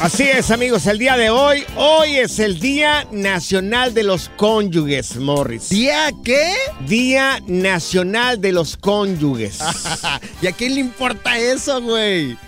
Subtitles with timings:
[0.00, 5.16] Así es, amigos, el día de hoy, hoy es el Día Nacional de los Cónyuges,
[5.16, 5.68] Morris.
[5.68, 6.54] ¿Día qué?
[6.86, 9.58] Día Nacional de los Cónyuges.
[10.42, 12.38] ¿Y a quién le importa eso, güey?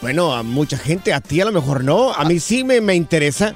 [0.00, 2.94] bueno, a mucha gente, a ti a lo mejor no, a mí sí me, me
[2.94, 3.54] interesa.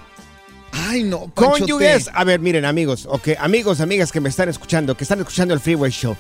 [0.70, 1.60] Ay, no, Panchote.
[1.60, 5.54] Cónyuges, a ver, miren, amigos, ok, amigos, amigas que me están escuchando, que están escuchando
[5.54, 6.14] el Freeway Show.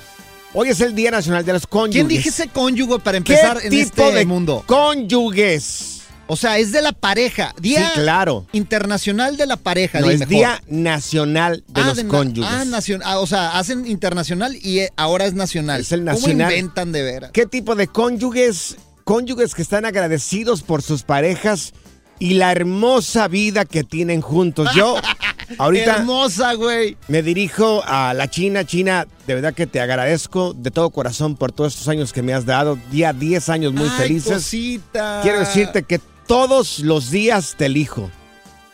[0.54, 1.94] Hoy es el Día Nacional de los Cónyuges.
[1.94, 4.64] ¿Quién dije ese cónyuge para ¿Qué empezar en tipo este de mundo?
[4.66, 6.01] Cónyuges.
[6.32, 7.54] O sea, es de la pareja.
[7.60, 8.46] Día Sí, claro.
[8.52, 10.00] internacional de la pareja.
[10.00, 10.34] No, es mejor.
[10.34, 12.50] Día Nacional de Ah, los de Cónyuges.
[12.50, 15.82] Ah, nacion- ah, o sea, hacen internacional y eh, ahora es nacional.
[15.82, 16.46] Es el nacional.
[16.48, 17.30] ¿Cómo inventan de veras?
[17.32, 18.76] ¿Qué tipo de cónyuges?
[19.04, 21.74] Cónyuges que están agradecidos por sus parejas
[22.18, 24.68] y la hermosa vida que tienen juntos.
[24.74, 24.96] Yo,
[25.58, 26.96] ahorita Hermosa, güey.
[27.08, 28.64] me dirijo a la China.
[28.64, 32.32] China, de verdad que te agradezco de todo corazón por todos estos años que me
[32.32, 32.78] has dado.
[32.90, 34.32] Día 10 años muy Ay, felices.
[34.32, 35.20] cosita.
[35.22, 38.10] Quiero decirte que todos los días te elijo.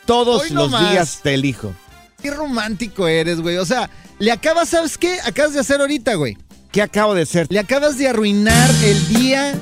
[0.07, 0.91] Todos Hoy los nomás.
[0.91, 1.75] días te elijo.
[2.23, 3.57] Qué romántico eres, güey.
[3.59, 5.19] O sea, le acabas, ¿sabes qué?
[5.25, 6.37] Acabas de hacer ahorita, güey.
[6.73, 7.47] ¿Qué acabo de ser?
[7.51, 9.55] Le acabas de arruinar el día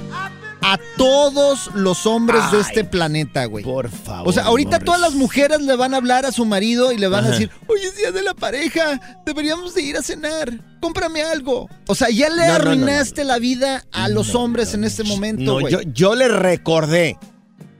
[0.62, 3.64] a todos los hombres de este planeta, güey.
[3.64, 4.28] Por favor.
[4.28, 7.06] O sea, ahorita todas las mujeres le van a hablar a su marido y le
[7.08, 11.22] van a decir, hoy es día de la pareja, deberíamos de ir a cenar, cómprame
[11.22, 11.68] algo.
[11.86, 15.04] O sea, ya le No, no, no, arruinaste la vida a los hombres en este
[15.04, 15.72] momento, güey.
[15.72, 17.16] yo, yo le recordé.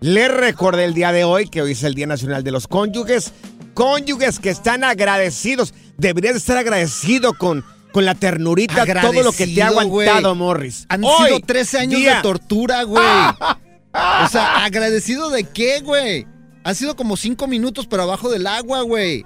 [0.00, 3.32] Le recordé el día de hoy que hoy es el Día Nacional de los Cónyuges.
[3.74, 5.74] Cónyuges que están agradecidos.
[5.96, 10.28] Deberías de estar agradecido con, con la ternurita, todo lo que te ha Agradecido, aguantado,
[10.34, 10.38] güey.
[10.38, 10.86] Morris.
[10.88, 13.02] Han Hoy, sido 13 años día- de tortura, güey.
[14.24, 16.26] o sea, ¿agradecido de qué, güey?
[16.62, 19.24] Han sido como cinco minutos, pero abajo del agua, güey.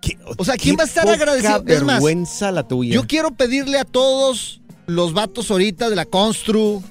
[0.00, 1.64] ¿Qué- O sea, ¿quién va a estar agradecido?
[1.66, 2.94] Es más, vergüenza la tuya.
[2.94, 6.82] Yo quiero pedirle a todos los vatos ahorita de la Constru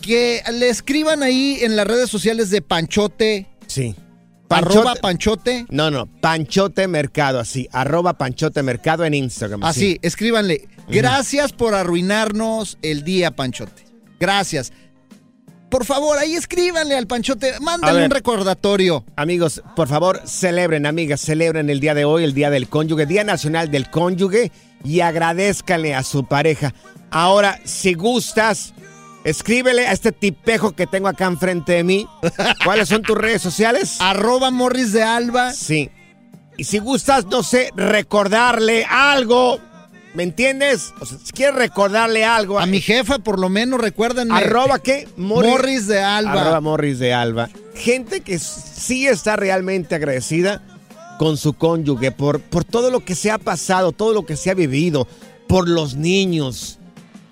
[0.00, 3.94] que le escriban ahí en las redes sociales de Panchote, Sí.
[4.48, 5.66] arroba Panchote- Panchote.
[5.70, 9.64] No, no, Panchote Mercado, así, arroba Panchote Mercado en Instagram.
[9.64, 10.68] Así, escríbanle.
[10.88, 13.84] Gracias por arruinarnos el día, Panchote.
[14.20, 14.72] Gracias.
[15.70, 17.54] Por favor, ahí escríbanle al Panchote.
[17.60, 18.04] Mándale ver.
[18.04, 19.06] un recordatorio.
[19.16, 23.24] Amigos, por favor, celebren, amigas, celebren el día de hoy, el Día del Cónyuge, Día
[23.24, 24.52] Nacional del Cónyuge,
[24.84, 26.74] y agradezcanle a su pareja.
[27.10, 28.72] Ahora, si gustas,
[29.24, 32.08] escríbele a este tipejo que tengo acá enfrente de mí.
[32.64, 33.96] ¿Cuáles son tus redes sociales?
[34.00, 35.52] Arroba Morris de Alba.
[35.52, 35.90] Sí.
[36.56, 39.58] Y si gustas, no sé, recordarle algo,
[40.14, 40.92] ¿me entiendes?
[41.00, 42.58] O sea, si quieres recordarle algo.
[42.60, 44.34] A mi jefa, por lo menos, recuérdenme.
[44.36, 45.08] Arroba qué?
[45.16, 46.42] Morris- Morris de Alba.
[46.42, 47.48] Arroba Morris de Alba.
[47.74, 50.60] Gente que sí está realmente agradecida
[51.18, 54.50] con su cónyuge por, por todo lo que se ha pasado, todo lo que se
[54.50, 55.06] ha vivido,
[55.46, 56.78] por los niños,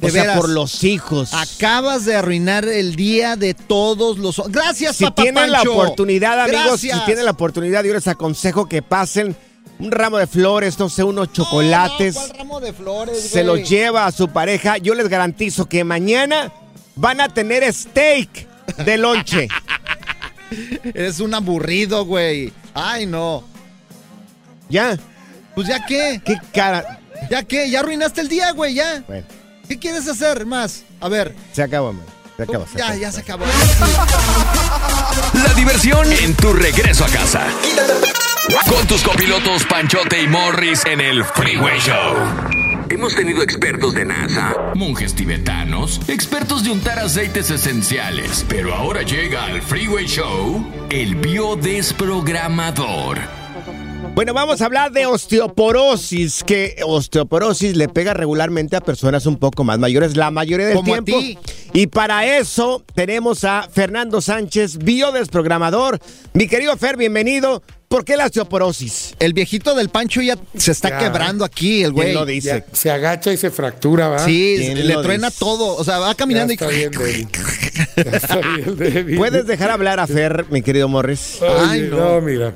[0.01, 0.39] De o sea, veras.
[0.39, 1.33] por los hijos.
[1.35, 4.43] Acabas de arruinar el día de todos los.
[4.49, 6.99] Gracias, si papá tienen la oportunidad, amigos, Gracias.
[7.01, 9.37] si tienen la oportunidad, yo les aconsejo que pasen
[9.79, 12.15] un ramo de flores, no sé, unos chocolates.
[12.15, 14.77] No, no, ¿cuál ramo de flores, se los lleva a su pareja.
[14.79, 16.53] Yo les garantizo que mañana
[16.97, 18.47] van a tener steak
[18.85, 19.49] de lonche.
[20.95, 22.53] Eres un aburrido, güey.
[22.75, 23.45] Ay, no.
[24.71, 24.97] ¿Ya?
[25.55, 26.23] Pues ya qué.
[26.25, 27.01] ¿Qué cara?
[27.29, 27.69] ¿Ya qué?
[27.71, 29.03] Ya arruinaste el día, güey, ya.
[29.07, 29.27] Bueno,
[29.69, 30.85] ¿Qué quieres hacer más?
[31.01, 31.35] A ver.
[31.53, 32.05] se acabó, man.
[32.37, 32.67] Se acabó.
[32.67, 33.01] se ya, acabó.
[33.01, 33.45] ya se acabó.
[35.35, 37.47] La diversión en tu regreso a casa.
[38.69, 42.17] Con tus copilotos Panchote y Morris en el Freeway Show.
[42.89, 49.45] Hemos tenido expertos de NASA, monjes tibetanos, expertos de untar aceites esenciales, pero ahora llega
[49.45, 53.21] al Freeway Show el biodesprogramador.
[54.15, 59.65] Bueno, vamos a hablar de osteoporosis, que osteoporosis le pega regularmente a personas un poco
[59.65, 61.19] más mayores la mayoría del Como a tiempo.
[61.21, 61.39] ti.
[61.73, 66.01] Y para eso tenemos a Fernando Sánchez, biodesprogramador.
[66.35, 67.63] Mi querido Fer, bienvenido.
[67.91, 69.17] ¿Por qué la osteoporosis?
[69.19, 70.99] El viejito del Pancho ya se está Ya.
[71.01, 72.11] quebrando aquí, el güey.
[72.11, 72.65] ¿Quién lo dice?
[72.71, 74.25] Ya, se agacha y se fractura, ¿va?
[74.25, 75.41] Sí, ¿Quién le truena dice?
[75.41, 75.75] todo.
[75.75, 76.77] O sea, va Ya caminando está y.
[76.77, 77.29] bien débil.
[77.97, 79.17] Ya está bien débil.
[79.17, 81.39] ¿Puedes dejar hablar a Fer, mi querido Morris?
[81.43, 81.97] Oye, Ay, no.
[81.97, 82.21] no.
[82.21, 82.55] mira.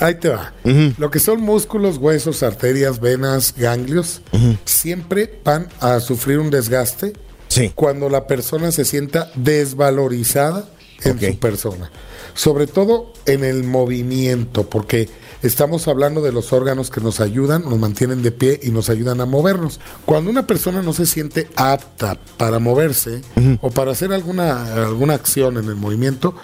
[0.00, 0.54] Ahí te va.
[0.96, 4.22] Lo que son músculos, huesos, arterias, venas, ganglios,
[4.64, 7.12] siempre van a sufrir un desgaste
[7.48, 7.70] Sí.
[7.74, 10.64] cuando la persona se sienta desvalorizada
[11.04, 11.22] en Ok.
[11.32, 11.90] su persona.
[12.34, 15.08] Sobre todo en el movimiento, porque
[15.42, 19.20] estamos hablando de los órganos que nos ayudan, nos mantienen de pie y nos ayudan
[19.20, 19.80] a movernos.
[20.04, 23.22] Cuando una persona no se siente apta para moverse
[23.60, 26.34] o para hacer alguna, alguna acción en el movimiento,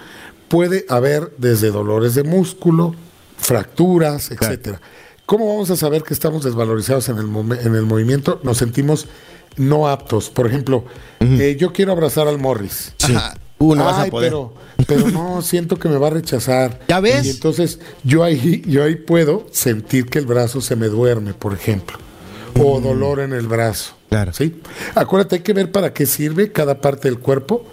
[0.47, 2.95] puede haber desde dolores de músculo,
[3.37, 4.81] fracturas, etcétera.
[5.25, 7.25] ¿Cómo vamos a saber que estamos desvalorizados en el,
[7.59, 8.39] en el movimiento?
[8.43, 9.07] Nos sentimos
[9.57, 10.29] no aptos.
[10.29, 10.85] Por ejemplo,
[11.19, 12.93] eh, yo quiero abrazar al Morris.
[13.03, 13.35] Ajá.
[13.59, 14.29] Uh, no vas a poder.
[14.29, 14.53] Pero,
[14.87, 16.79] pero no, siento que me va a rechazar.
[16.87, 17.25] ¿Ya ves?
[17.25, 21.53] Y entonces yo ahí, yo ahí puedo sentir que el brazo se me duerme, por
[21.53, 21.97] ejemplo.
[22.59, 23.93] O dolor en el brazo.
[24.09, 24.33] Claro.
[24.33, 24.61] ¿Sí?
[24.95, 27.65] Acuérdate, hay que ver para qué sirve cada parte del cuerpo,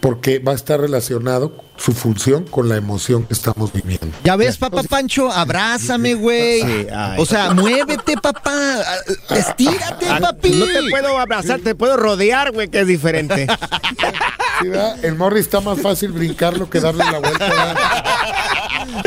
[0.00, 4.08] porque va a estar relacionado su función con la emoción que estamos viviendo.
[4.24, 6.62] Ya ves, papá Pancho, abrázame, güey.
[6.62, 6.86] Sí,
[7.18, 8.82] o sea, muévete, papá.
[9.30, 10.50] Estírate, Ah, papi.
[10.50, 13.46] No te puedo abrazar, te puedo rodear, güey, que es diferente.
[14.62, 14.68] ¿Sí,
[15.02, 17.48] el Morris está más fácil brincarlo que darle la vuelta.
[17.48, 17.76] ¿verdad?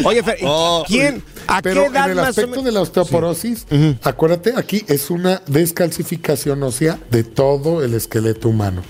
[0.05, 0.83] Oye, Fer, ¿y Oh.
[0.87, 1.23] ¿quién?
[1.47, 3.65] ¿A Pero qué en edad el aspecto de la osteoporosis,
[4.03, 8.81] acuérdate, aquí es una descalcificación ósea de todo el esqueleto humano.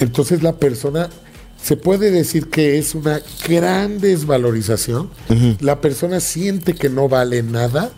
[0.00, 1.08] Entonces la persona
[1.62, 5.10] se puede decir que es una gran desvalorización.
[5.60, 7.92] La persona siente que no vale nada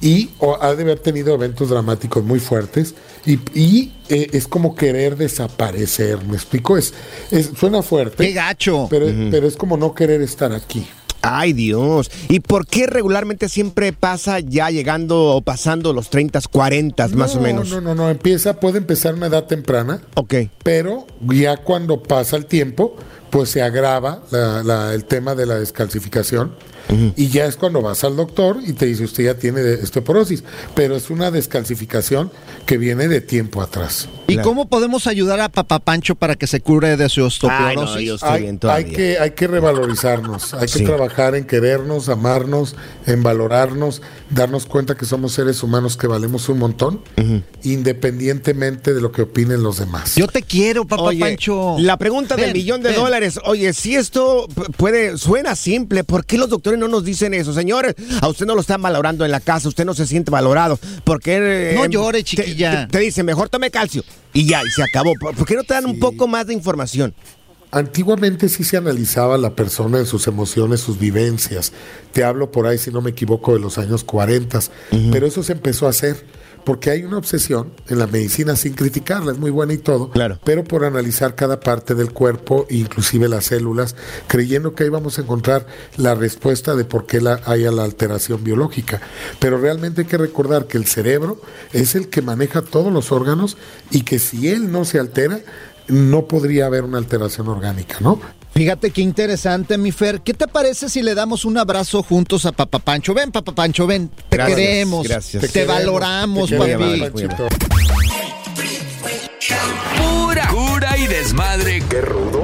[0.00, 4.74] y o ha de haber tenido eventos dramáticos muy fuertes y, y, eh, es como
[4.74, 6.22] querer desaparecer.
[6.24, 6.76] ¿Me explico?
[6.76, 6.92] Es,
[7.30, 8.26] es suena fuerte.
[8.26, 8.86] Qué gacho.
[8.90, 10.86] Pero, pero es como no querer estar aquí.
[11.26, 12.10] Ay, Dios.
[12.28, 17.36] ¿Y por qué regularmente siempre pasa ya llegando o pasando los 30, 40 más o
[17.36, 17.70] No, menos?
[17.70, 18.10] No, no, no.
[18.10, 20.34] Empieza, puede empezar una edad temprana, Ok.
[20.62, 22.94] pero ya cuando pasa el tiempo,
[23.30, 26.52] pues se agrava la- la- el tema de la descalcificación.
[27.16, 30.44] Y ya es cuando vas al doctor y te dice usted ya tiene osteoporosis,
[30.74, 32.30] pero es una descalcificación
[32.66, 34.08] que viene de tiempo atrás.
[34.26, 34.48] ¿Y Claro.
[34.48, 37.94] cómo podemos ayudar a papá Pancho para que se cure de su Ay, osteoporosis?
[37.94, 38.96] no, yo estoy Hay, bien hay todavía.
[38.96, 40.84] que, hay que revalorizarnos, hay que Sí.
[40.84, 42.74] trabajar en querernos, amarnos,
[43.06, 44.00] en valorarnos,
[44.30, 47.00] darnos cuenta que somos seres humanos que valemos un montón,
[47.62, 50.14] independientemente de lo que opinen los demás.
[50.16, 51.76] Yo te quiero, papá Oye, Pancho.
[51.78, 52.98] la pregunta del Ven, millón de ven.
[53.00, 53.38] dólares.
[53.44, 57.52] Oye, si esto puede, suena simple, ¿por qué los doctores no nos dicen eso?
[57.52, 60.78] Señores, a usted no lo están valorando en la casa, usted no se siente valorado.
[61.04, 61.38] ¿Por qué?
[61.40, 62.86] eh, No llore, te- chiquilla.
[62.86, 64.02] Te, te dicen, mejor tome calcio.
[64.32, 65.12] Y ya, y se acabó.
[65.20, 67.14] ¿Por por qué no te dan un poco más de información?
[67.70, 71.72] Antiguamente sí se analizaba la persona en sus emociones, sus vivencias.
[72.12, 74.60] Te hablo por ahí, si no me equivoco, de los años 40,
[75.10, 76.24] pero eso se empezó a hacer
[76.64, 80.38] porque hay una obsesión en la medicina sin criticarla, es muy buena y todo, Claro.
[80.44, 85.22] pero por analizar cada parte del cuerpo, inclusive las células, creyendo que ahí vamos a
[85.22, 85.66] encontrar
[85.96, 89.00] la respuesta de por qué la, haya la alteración biológica.
[89.38, 91.40] Pero realmente hay que recordar que el cerebro
[91.72, 93.56] es el que maneja todos los órganos
[93.90, 95.40] y que si él no se altera,
[95.86, 98.18] no podría haber una alteración orgánica, ¿no?
[98.54, 100.20] Fíjate qué interesante, mi Fer.
[100.20, 103.12] ¿Qué te parece si le damos un abrazo juntos a papá Pancho?
[103.12, 104.08] Ven, papá Pancho, ven.
[104.28, 105.08] Te Gracias, queremos.
[105.08, 105.40] gracias.
[105.40, 107.02] Te, Te queremos, valoramos, te papi.
[109.96, 111.82] Pura cura y desmadre.
[111.88, 112.43] Qué rudos.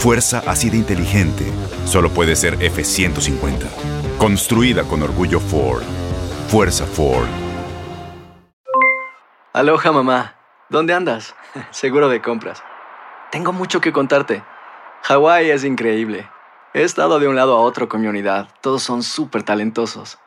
[0.00, 1.44] Fuerza así de inteligente
[1.84, 3.66] solo puede ser F150.
[4.16, 5.82] Construida con orgullo Ford.
[6.48, 7.28] Fuerza Ford.
[9.52, 10.36] Aloha mamá,
[10.70, 11.34] ¿dónde andas?
[11.70, 12.62] Seguro de compras.
[13.30, 14.42] Tengo mucho que contarte.
[15.02, 16.30] Hawái es increíble.
[16.72, 18.48] He estado de un lado a otro con mi unidad.
[18.62, 20.18] Todos son súper talentosos.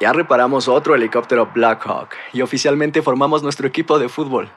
[0.00, 4.50] Ya reparamos otro helicóptero Blackhawk y oficialmente formamos nuestro equipo de fútbol.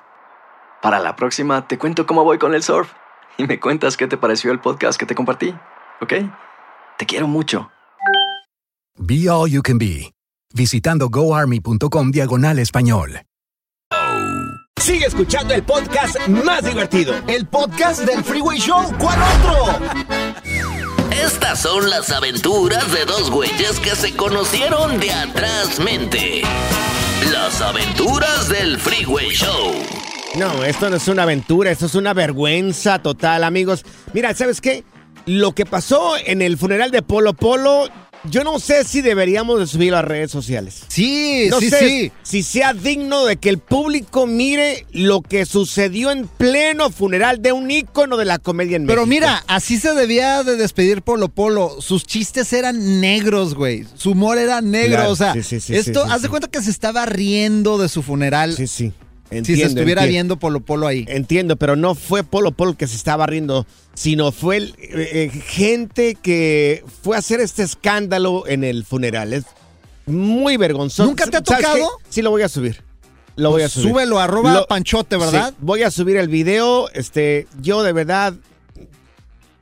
[0.82, 2.92] Para la próxima te cuento cómo voy con el surf
[3.38, 5.54] y me cuentas qué te pareció el podcast que te compartí,
[6.02, 6.14] ¿ok?
[6.98, 7.72] Te quiero mucho.
[8.98, 10.12] Be All You Can Be,
[10.54, 13.22] visitando goarmy.com diagonal español.
[14.82, 17.14] Sigue escuchando el podcast más divertido.
[17.28, 18.94] El podcast del Freeway Show.
[18.98, 19.86] ¿Cuál otro?
[21.12, 26.42] Estas son las aventuras de dos güeyes que se conocieron de atrás mente.
[27.32, 29.74] Las aventuras del Freeway Show.
[30.38, 33.84] No, esto no es una aventura, esto es una vergüenza total, amigos.
[34.14, 34.84] Mira, ¿sabes qué?
[35.26, 37.88] Lo que pasó en el funeral de Polo Polo,
[38.30, 40.84] yo no sé si deberíamos de subirlo a redes sociales.
[40.90, 42.12] Sí, No sí, sé sí.
[42.22, 47.52] si sea digno de que el público mire lo que sucedió en pleno funeral de
[47.52, 49.26] un ícono de la comedia en Pero México.
[49.28, 51.82] mira, así se debía de despedir Polo Polo.
[51.82, 53.86] Sus chistes eran negros, güey.
[53.96, 54.98] Su humor era negro.
[54.98, 57.90] Claro, o sea, sí, sí, sí, esto, haz de cuenta que se estaba riendo de
[57.90, 58.56] su funeral.
[58.56, 58.94] Sí, sí.
[59.30, 60.08] Si se estuviera entiendo.
[60.08, 61.06] viendo Polo Polo ahí.
[61.08, 65.42] Entiendo, pero no fue Polo Polo que se estaba riendo, sino fue el- eh, eh,
[65.46, 69.34] gente que fue a hacer este escándalo en el funeral.
[69.34, 69.46] Es
[70.06, 71.06] muy vergonzoso.
[71.08, 71.90] ¿Nunca te ha tocado?
[72.10, 72.82] Sí, lo voy a subir.
[73.36, 73.90] Lo voy a subir.
[73.92, 75.50] Súbelo, arroba Lo- Panchote, ¿verdad?
[75.52, 76.90] Sí, voy a subir el video.
[76.94, 78.34] Este, yo de verdad.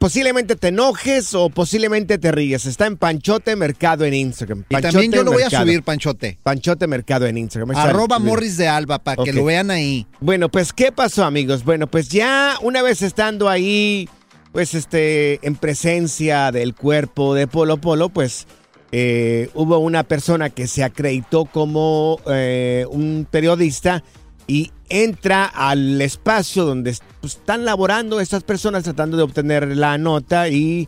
[0.06, 2.68] Posiblemente te enojes o posiblemente te ríes.
[2.68, 4.64] Está en Panchote Mercado en Instagram.
[4.70, 6.38] Y también Panchote yo lo voy a subir, Panchote.
[6.44, 7.72] Panchote Mercado en Instagram.
[7.72, 8.20] Está Arroba.
[8.20, 10.06] Morris de Alba, para que lo vean ahí.
[10.20, 11.64] Bueno, pues, ¿qué pasó, amigos?
[11.64, 14.08] Bueno, pues ya una vez estando ahí,
[14.52, 18.46] pues, este, en presencia del cuerpo de Polo Polo, pues,
[18.92, 24.04] eh, hubo una persona que se acreditó como eh, un periodista
[24.48, 30.50] y entra al espacio donde pues, están laborando estas personas tratando de obtener la nota
[30.50, 30.88] y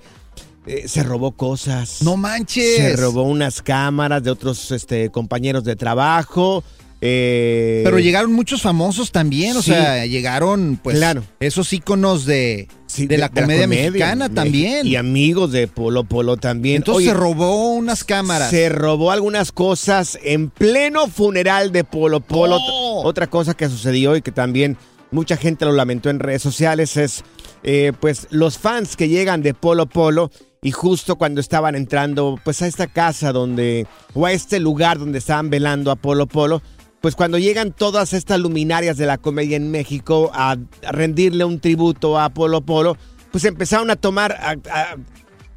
[0.65, 2.01] eh, se robó cosas.
[2.01, 2.75] No manches.
[2.75, 6.63] Se robó unas cámaras de otros este, compañeros de trabajo.
[7.01, 9.71] Eh, Pero llegaron muchos famosos también, o Sí.
[9.71, 11.23] sea, llegaron pues Claro.
[11.39, 14.87] esos íconos de, Sí, de, la comedia mexicana me- también.
[14.87, 16.77] Y amigos de Polo Polo también.
[16.77, 18.49] Entonces Oye, se robó unas cámaras.
[18.49, 22.57] se robó algunas cosas en pleno funeral de Polo Polo.
[22.59, 23.03] ¡Oh!
[23.05, 24.77] Otra cosa que sucedió y que también
[25.11, 27.23] mucha gente lo lamentó en redes sociales es
[27.63, 32.61] eh, pues los fans que llegan de Polo Polo y justo cuando estaban entrando pues
[32.61, 36.61] a esta casa donde o a este lugar donde estaban velando a Polo Polo
[37.07, 41.61] pues cuando llegan todas estas luminarias de la comedia en México a, a rendirle un
[41.61, 42.97] tributo a Polo Polo,
[43.31, 44.97] pues empezaron a tomar, a,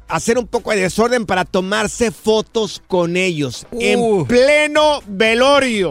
[0.07, 3.67] hacer un poco de desorden para tomarse fotos con ellos.
[3.69, 3.81] Uh.
[3.81, 5.89] En pleno velorio.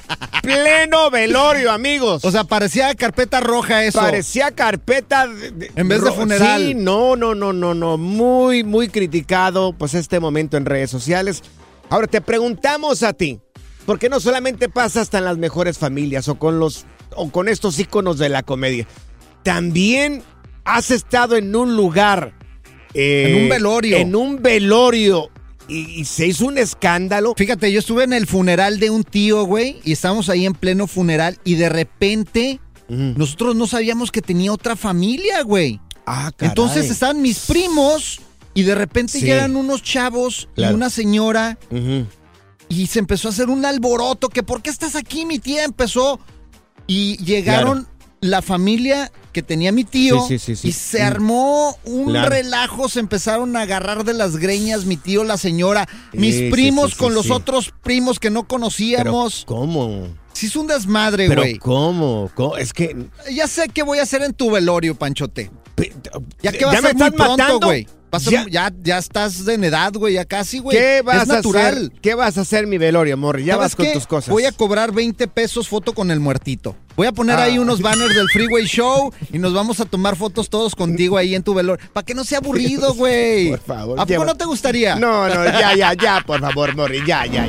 [0.42, 2.24] pleno velorio, amigos.
[2.24, 4.00] O sea, parecía carpeta roja eso.
[4.00, 6.66] Parecía carpeta de- En vez de funeral.
[6.66, 7.96] Sí, no, no, no, no, no.
[7.96, 11.44] Muy, muy criticado, pues, este momento en redes sociales.
[11.88, 13.40] Ahora te preguntamos a ti,
[13.86, 17.78] porque no solamente pasa hasta en las mejores familias o con los o con estos
[17.78, 18.86] íconos de la comedia.
[19.42, 20.22] También
[20.64, 22.34] has estado en un lugar.
[22.94, 23.96] eh, En un velorio.
[23.96, 25.30] En un velorio.
[25.68, 27.34] Y, y se hizo un escándalo.
[27.36, 30.86] Fíjate, yo estuve en el funeral de un tío, güey, y estábamos ahí en pleno
[30.86, 35.80] funeral y de repente nosotros no sabíamos que tenía otra familia, güey.
[36.06, 36.50] Ah, caray.
[36.50, 38.20] Entonces estaban mis primos
[38.54, 39.26] y de repente Sí.
[39.26, 40.72] llegan unos chavos Claro.
[40.72, 42.06] y una señora Ujú.
[42.68, 45.24] Y se empezó a hacer un alboroto que ¿por qué estás aquí?
[45.24, 46.18] Mi tía empezó
[46.86, 47.86] y llegaron
[48.20, 50.24] la familia que tenía mi tío.
[50.26, 50.68] Sí, sí, sí.
[50.68, 51.06] Y se Mm.
[51.06, 52.30] armó un Claro.
[52.30, 57.12] relajo, se empezaron a agarrar de las greñas mi tío, la señora, mis primos con
[57.14, 59.44] los otros primos que no Pero, conocíamos.
[59.46, 60.08] ¿cómo?
[60.32, 61.58] Sí, es un desmadre, Pero, güey.
[61.58, 62.30] ¿cómo?
[62.34, 62.56] ¿Cómo?
[62.56, 62.96] Es que...
[63.32, 65.50] Ya sé qué voy a hacer en tu velorio, Panchote.
[66.42, 67.66] Ya que va a ser muy pronto, matando.
[67.66, 67.86] güey.
[68.16, 70.76] A Ya- Ya, ya, estás en edad, güey, ya casi, güey.
[70.76, 71.66] ¿Qué vas es a natural.
[71.76, 71.92] hacer?
[72.00, 73.44] ¿Qué vas a hacer, mi velorio, Morri?
[73.44, 73.92] Ya ¿Sabes vas con qué?
[73.92, 74.30] tus cosas.
[74.30, 76.76] Voy a cobrar 20 pesos foto con el muertito.
[76.96, 77.60] Voy a poner ahí Ah.
[77.60, 81.42] unos banners del Freeway Show y nos vamos a tomar fotos todos contigo ahí en
[81.42, 81.84] tu velorio.
[81.92, 83.50] Para que no sea aburrido, güey.
[83.50, 84.96] Por favor, ¿A poco lleva- no te gustaría?
[84.96, 87.46] No, no, ya, ya, ya, por favor, Morri, ya, ya.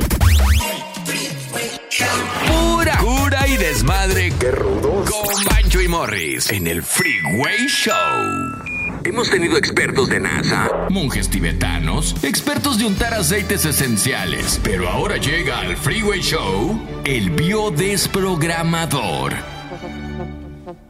[2.46, 4.32] Pura cura y desmadre.
[4.38, 5.10] ¡Qué rudos!
[5.10, 7.94] Con Bancho y Morris en el Freeway Show.
[9.08, 14.60] Hemos tenido expertos de NASA, monjes tibetanos, expertos de untar aceites esenciales.
[14.62, 19.57] Pero ahora llega al Freeway Show el biodesprogramador.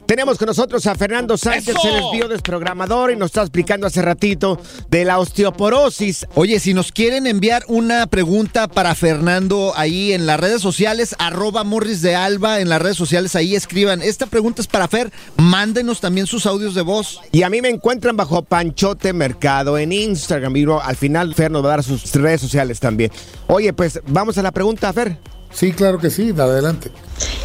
[0.08, 5.04] Tenemos con nosotros a Fernando Sánchez, es biodesprogramador y nos está explicando hace ratito de
[5.04, 6.24] la osteoporosis.
[6.34, 11.62] Oye, si nos quieren enviar una pregunta para Fernando ahí en las redes sociales, arroba
[11.62, 14.00] Morris de Alba, en las redes sociales ahí escriban.
[14.00, 17.20] Esta pregunta es para Fer, mándenos también sus audios de voz.
[17.30, 20.56] Y a mí me encuentran bajo Panchote Mercado en Instagram.
[20.56, 23.12] Y al final Fer nos va a dar sus redes sociales también.
[23.46, 25.18] Oye, pues vamos a la pregunta, Fer.
[25.52, 26.90] Sí, claro que sí, adelante.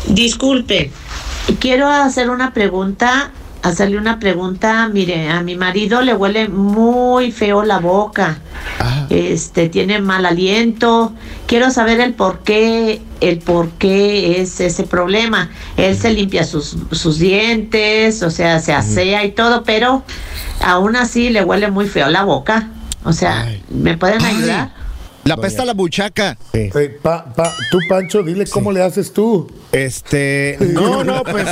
[0.08, 0.92] Disculpe,
[1.60, 3.32] quiero hacer una pregunta,
[3.62, 4.88] hacerle una pregunta.
[4.90, 8.40] Mire, a mi marido le huele muy feo la boca.
[9.10, 11.14] Este tiene mal aliento.
[11.48, 15.50] Quiero saber el por qué, el por qué es ese problema.
[15.78, 20.04] Él se limpia sus, sus dientes, o sea, se asea y todo, pero
[20.62, 22.70] aún así le huele muy feo la boca.
[23.04, 24.72] O sea, ¿me pueden Ay.
[25.24, 26.38] La pesta la buchaca.
[26.54, 26.70] Sí.
[26.76, 29.50] Eh, pa- pa- tú, Pancho, dile cómo le haces tú.
[29.72, 31.48] Este, no, no, pues.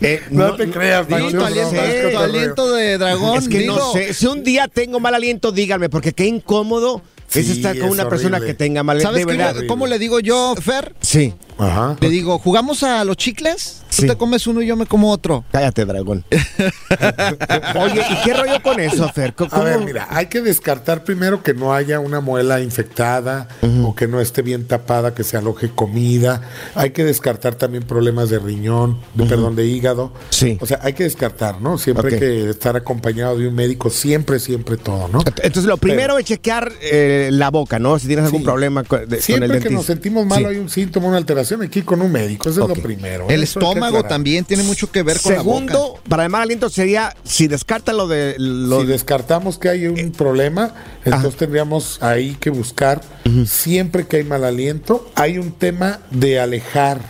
[0.00, 3.38] eh, No te creas, Pancho, tu aliento, no, tu aliento de dragón.
[3.38, 4.12] Es que no sé.
[4.14, 8.08] Si un día tengo mal aliento, díganme, porque qué incómodo es estar con es una
[8.08, 9.10] persona que tenga mal aliento.
[9.12, 10.94] ¿Sabes De qué cómo le digo yo, Fer?
[11.00, 11.34] Sí.
[11.58, 11.96] Ajá.
[12.00, 13.80] Le digo, ¿jugamos a los chicles?
[13.94, 14.06] Tú Sí.
[14.08, 15.44] te comes uno y yo me como otro.
[15.52, 16.24] Cállate, dragón.
[16.30, 19.34] Oye, ¿y qué rollo con eso, Fer?
[19.34, 23.46] ¿Cómo- A ver, mira, hay que descartar primero que no haya una muela infectada
[23.84, 26.42] o que no esté bien tapada, que se aloje comida.
[26.74, 30.12] Hay que descartar también problemas de riñón, de, perdón, de hígado.
[30.30, 30.58] Sí.
[30.60, 31.78] O sea, hay que descartar, ¿no?
[31.78, 35.20] Siempre hay que estar acompañado de un médico, siempre, siempre todo, ¿no?
[35.20, 37.98] Entonces, lo primero es chequear eh, la boca, ¿no?
[37.98, 38.44] Si tienes algún Sí.
[38.44, 39.74] problema con, de- con el Siempre que dentista.
[39.76, 40.44] nos sentimos mal, Sí.
[40.46, 42.48] hay un síntoma, una alteración, que ir con un médico.
[42.48, 43.28] Eso es lo primero.
[43.28, 45.58] El estómago también tiene mucho que ver con la boca.
[45.58, 48.36] Segundo, para el mal aliento sería, si descarta lo de...
[48.38, 53.00] Lo si descartamos que hay un problema, entonces tendríamos ahí que buscar,
[53.46, 57.00] siempre que hay mal aliento, hay un tema de alejar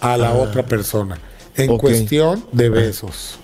[0.00, 1.18] a la otra persona
[1.56, 3.38] en cuestión de besos.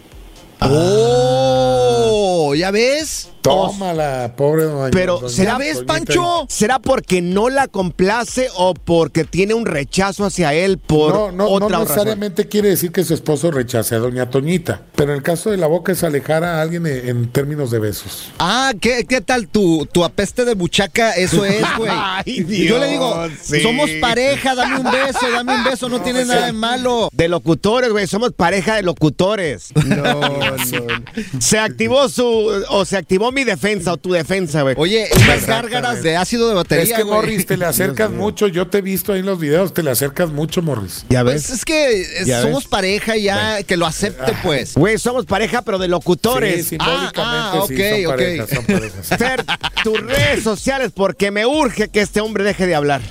[0.60, 2.54] ¡Oh!
[2.54, 3.28] ¿Ya ves?
[3.44, 4.90] Tómala, pobre doña.
[4.90, 5.82] Pero, doña ¿será ¿Ya ves.
[5.86, 6.46] Pancho?
[6.48, 11.46] ¿Será porque no la complace o porque tiene un rechazo hacia él por No, no,
[11.48, 11.88] otra no razón?
[11.88, 15.58] necesariamente quiere decir que su esposo rechace a doña Toñita, pero en el caso de
[15.58, 18.30] la boca es alejar a alguien en, en términos de besos.
[18.38, 21.12] Ah, ¿qué, qué tal tu, tu apeste de buchaca?
[21.12, 21.90] Eso es, güey.
[21.92, 23.60] Ay, Y Yo le digo, Dios, sí.
[23.60, 27.10] somos pareja, dame un beso, dame un beso, no tiene nada de malo.
[27.12, 29.68] De locutores, güey, somos pareja de locutores.
[29.84, 31.40] No, no.
[31.40, 32.24] Se activó su,
[32.70, 34.74] o se activó mi defensa o tu defensa, güey.
[34.78, 37.14] Oye, unas gárgaras de ácido de batería, es que güey.
[37.14, 39.90] Morris, te le acercas mucho, yo te he visto ahí en los videos, te le
[39.90, 41.04] acercas mucho, Morris.
[41.10, 41.50] ya Pues ves.
[41.50, 42.68] es que Ya somos ves.
[42.70, 44.74] pareja ya, que lo acepte, pues.
[44.74, 46.64] Güey, somos pareja, pero de locutores.
[46.64, 48.10] Sí, simbólicamente Ah, ah, sí, ok, son ok.
[48.10, 49.06] parejas, son parejas.
[49.18, 49.44] Fer,
[49.82, 53.02] tus redes sociales, porque me urge que este hombre deje de hablar.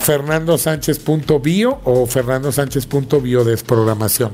[0.00, 4.32] fernandosánchez.bio o fernandosánchez.biodesprogramación.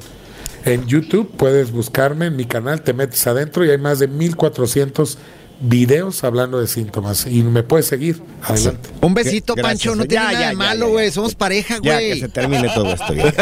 [0.64, 5.18] En YouTube puedes buscarme en mi canal, te metes adentro y hay más de 1400
[5.61, 8.20] videos hablando de síntomas y me puedes seguir.
[8.42, 8.88] Adelante.
[9.03, 11.07] Un besito, Gracias, Pancho, no ya, tiene ya, nada de ya, malo, ya, güey.
[11.07, 11.12] ya.
[11.12, 12.14] Somos pareja, Ya, güey.
[12.14, 13.12] que se termine todo esto.
[13.14, 13.24] ya.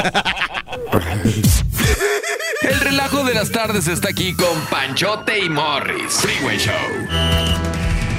[2.63, 6.13] El relajo de las tardes está aquí con Panchote y Morris.
[6.15, 6.75] Freeway Show.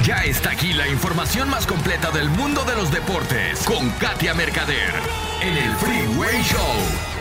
[0.06, 4.92] Ya está aquí la información más completa del mundo de los deportes con Katia Mercader
[5.42, 7.13] en el Freeway Show.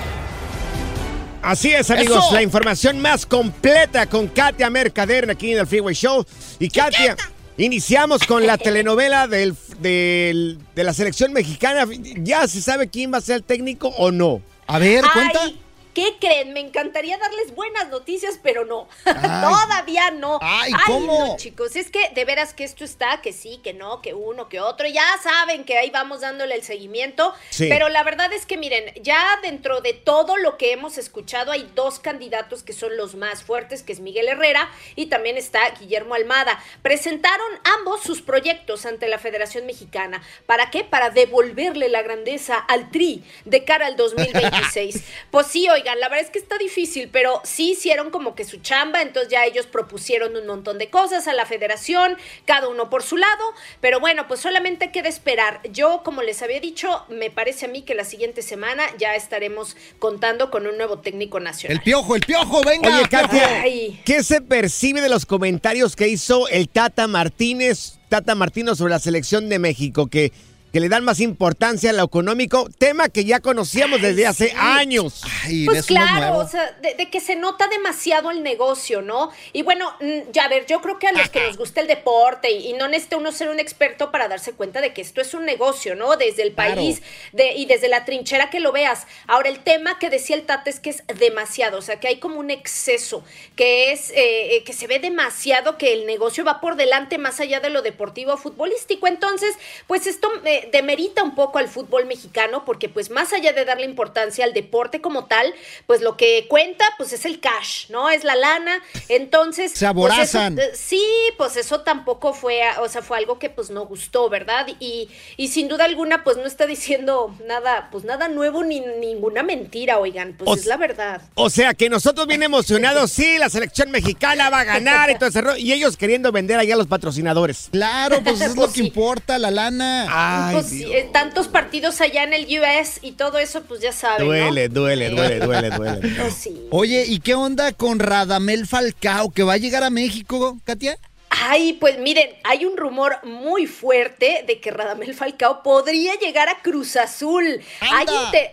[1.43, 2.35] Así es, amigos, ¡Eso!
[2.35, 6.25] la información más completa con Katia Mercader aquí en el Freeway Show.
[6.61, 7.17] Y Katia,
[7.57, 11.85] iniciamos con la telenovela del, del- de la selección mexicana.
[12.19, 14.41] ¿Ya se sabe quién va a ser el técnico o no?
[14.69, 15.41] A ver, cuenta.
[15.43, 15.61] Ay,
[15.95, 16.53] ¿qué creen?
[16.53, 18.89] Me encantaría darles buenas noticias, pero no.
[19.05, 20.39] Todavía no.
[20.41, 21.27] Ay, ¿cómo?
[21.29, 24.49] no, chicos, es que de veras que esto está, que sí, que no, que uno,
[24.49, 24.87] que otro.
[24.89, 27.33] Ya saben que ahí vamos dándole el seguimiento.
[27.51, 27.67] Sí.
[27.69, 31.71] Pero la verdad es que miren, ya dentro de todo lo que hemos escuchado, hay
[31.75, 36.15] dos candidatos que son los más fuertes, que es Miguel Herrera y también está Guillermo
[36.15, 36.63] Almada.
[36.83, 37.47] Presentaron
[37.79, 40.23] ambos sus proyectos ante la Federación Mexicana.
[40.47, 40.85] ¿Para qué?
[40.85, 45.03] Para devolverle la grandeza al Tri de cara al 2026.
[45.31, 48.59] pues sí, oigan, la verdad es que está difícil, pero sí hicieron como que su
[48.59, 53.03] chamba, entonces ya ellos propusieron un montón de cosas a la federación, cada uno por
[53.03, 53.45] su lado,
[53.81, 55.61] pero bueno, pues solamente queda esperar.
[55.73, 59.77] Yo, como les había dicho, me parece a mí que la siguiente semana ya estaremos
[59.99, 61.79] contando con un nuevo técnico nacional.
[61.79, 62.97] El piojo, el piojo, venga.
[62.97, 64.01] Oye, Katia, Ay.
[64.05, 68.99] ¿qué se percibe de los comentarios que hizo el Tata Martínez, Tata Martino sobre la
[68.99, 70.07] selección de México?
[70.07, 70.33] Que,
[70.73, 74.55] que le dan más importancia a lo económico, tema que ya conocíamos desde hace sí.
[74.59, 75.23] años.
[75.45, 79.31] Ay, Pues claro, o sea, de, de que se nota demasiado el negocio, ¿no?
[79.53, 81.87] Y bueno, mm, ya a ver, yo creo que a los que nos gusta el
[81.87, 85.21] deporte y, y no necesita uno ser un experto para darse cuenta de que esto
[85.21, 86.17] es un negocio, ¿no?
[86.17, 86.77] Desde el Claro.
[86.77, 89.07] país de, y desde la trinchera que lo veas.
[89.27, 92.19] Ahora, el tema que decía el Tata es que es demasiado, o sea, que hay
[92.19, 93.25] como un exceso,
[93.57, 97.41] que es, eh, eh, que se ve demasiado que el negocio va por delante más
[97.41, 99.07] allá de lo deportivo o futbolístico.
[99.07, 99.55] Entonces,
[99.87, 103.85] pues esto eh, demerita un poco al fútbol mexicano porque pues más allá de darle
[103.85, 105.53] importancia al deporte como tal,
[105.87, 108.11] pues lo que cuenta pues es el cash, ¿no?
[108.11, 108.81] Es la lana.
[109.09, 110.59] Entonces, Se pues, aborazan.
[110.59, 111.05] eso, eh, sí,
[111.37, 114.67] pues eso tampoco fue, o sea, fue algo que pues no gustó, ¿verdad?
[114.81, 119.43] Y, y sin duda alguna pues no está diciendo nada, pues nada nuevo ni ninguna
[119.43, 121.23] mentira, oigan, pues O es la verdad.
[121.35, 125.29] O sea que nosotros bien emocionados, sí, la selección mexicana va a ganar y todo
[125.29, 127.69] ese rollo, y ellos queriendo vender allá a los patrocinadores.
[127.73, 130.07] Claro, pues eso es Pues lo que importa, la lana.
[130.09, 130.91] Ay, pues sí, Dios.
[130.93, 134.33] eh, tantos partidos allá en el US y todo eso, pues ya saben, ¿no?
[134.33, 136.09] duele, duele, duele, duele, duele.
[136.21, 136.67] Pues sí.
[136.71, 140.99] Oye, ¿y qué onda con Radamel Falcao que va a llegar a México, Katia?
[141.45, 146.61] Ay, pues miren, hay un rumor muy fuerte de que Radamel Falcao podría llegar a
[146.63, 147.61] Cruz Azul.
[147.81, 148.07] Hay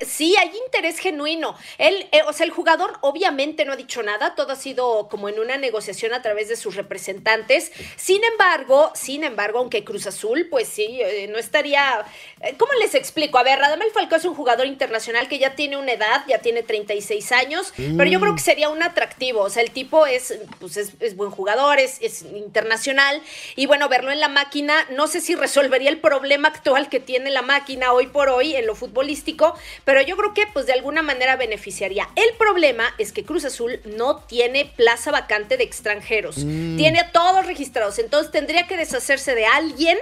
[0.08, 1.56] sí, hay interés genuino.
[1.78, 5.30] Él, eh, o sea, el jugador obviamente no ha dicho nada, todo ha sido como
[5.30, 7.72] en una negociación a través de sus representantes.
[7.96, 12.04] Sin embargo, sin embargo, aunque Cruz Azul, pues sí, eh, no estaría.
[12.42, 13.38] eh, ¿Cómo les explico?
[13.38, 16.64] A ver, Radamel Falcao es un jugador internacional que ya tiene una edad, ya tiene
[16.64, 19.42] 36 años, pero yo creo que sería un atractivo.
[19.42, 22.79] O sea, el tipo es, pues es, es buen jugador, es, es internacional.
[23.56, 27.30] Y bueno, verlo en la máquina, no sé si resolvería el problema actual que tiene
[27.30, 31.02] la máquina hoy por hoy en lo futbolístico, pero yo creo que pues de alguna
[31.02, 32.10] manera beneficiaría.
[32.16, 36.36] El problema es que Cruz Azul no tiene plaza vacante de extranjeros.
[36.36, 38.00] Tiene a todos registrados.
[38.00, 39.98] Entonces tendría que deshacerse de alguien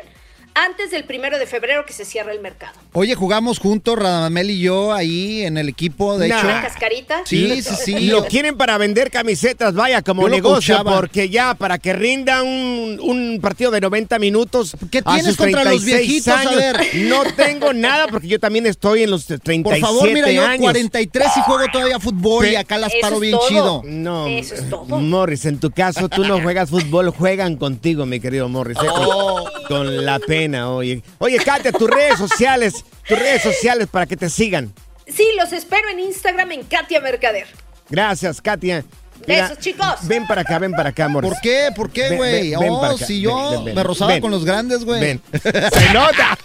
[0.65, 2.73] antes del primero de febrero que se cierra el mercado.
[2.93, 6.37] Oye, jugamos juntos, Radamel y yo, ahí en el equipo, de Nah.
[6.39, 6.47] hecho.
[6.47, 7.21] Una cascarita.
[7.25, 7.99] Sí, sí, sí.
[8.07, 10.97] Lo quieren para vender camisetas, vaya, como Yo negocio, coachaba.
[10.97, 15.37] porque ya para que rinda un, un partido de 90 minutos ¿Qué a tienes sus
[15.37, 16.33] contra los 36 viejitos?
[16.33, 16.95] A ver.
[17.05, 20.61] no tengo nada porque yo también estoy en los 37 Por favor, mira, yo años.
[20.61, 23.47] 43 y juego todavía fútbol y acá las Eso paro bien todo.
[23.47, 23.81] chido.
[23.85, 24.85] No, Eso es todo.
[24.99, 28.77] Morris, en tu caso tú no juegas fútbol, juegan contigo, mi querido Morris.
[28.77, 28.87] ¿eh?
[28.87, 29.49] Con, Oh.
[29.67, 31.03] con la pena, oye.
[31.19, 34.73] Oye, Katia, tus redes sociales, tus redes sociales para que te sigan.
[35.07, 37.47] Sí, los espero en Instagram en Katia Mercader.
[37.89, 38.83] Gracias, Katia.
[39.25, 39.87] Besos, chicos.
[40.03, 41.31] Ven para acá, ven para acá, Morris.
[41.31, 41.69] ¿Por qué?
[41.75, 42.51] ¿Por qué, güey?
[42.51, 43.05] ven, ven Oh, para acá.
[43.05, 43.75] si yo Ven, ven, ven.
[43.75, 44.21] me rozaba Ven.
[44.21, 44.99] con los grandes, güey.
[45.01, 45.21] Ven.
[45.41, 46.37] Se nota.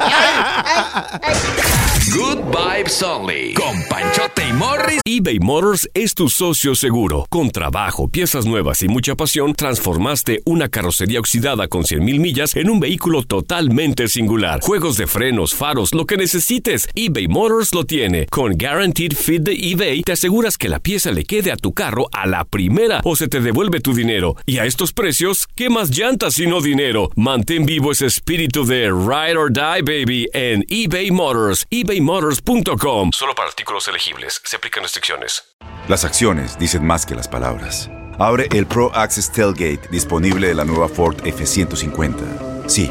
[2.14, 3.54] Good Vibes Only.
[3.54, 5.00] Con Panchote y Morris.
[5.04, 7.26] eBay Motors es tu socio seguro.
[7.30, 12.70] Con trabajo, piezas nuevas y mucha pasión, transformaste una carrocería oxidada con 100.000 millas en
[12.70, 14.60] un vehículo totalmente singular.
[14.60, 18.26] Juegos de frenos, faros, lo que necesites, eBay Motors lo tiene.
[18.26, 22.08] Con Guaranteed Fit de eBay, te aseguras que la pieza le quede a tu carro
[22.12, 22.61] a la primera
[23.04, 24.36] o se te devuelve tu dinero.
[24.46, 27.10] Y a estos precios, ¿qué más llantas sino dinero?
[27.16, 31.66] Mantén vivo ese espíritu de Ride or Die, baby, en eBay Motors.
[31.70, 33.10] ebaymotors.com.
[33.12, 34.40] Solo para artículos elegibles.
[34.44, 35.42] Se aplican restricciones.
[35.88, 37.90] Las acciones dicen más que las palabras.
[38.18, 42.68] Abre el Pro Access Tailgate disponible de la nueva Ford F-150.
[42.68, 42.90] Sí,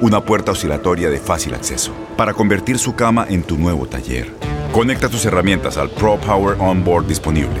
[0.00, 4.32] una puerta oscilatoria de fácil acceso para convertir su cama en tu nuevo taller.
[4.72, 7.60] Conecta tus herramientas al Pro Power Onboard disponible.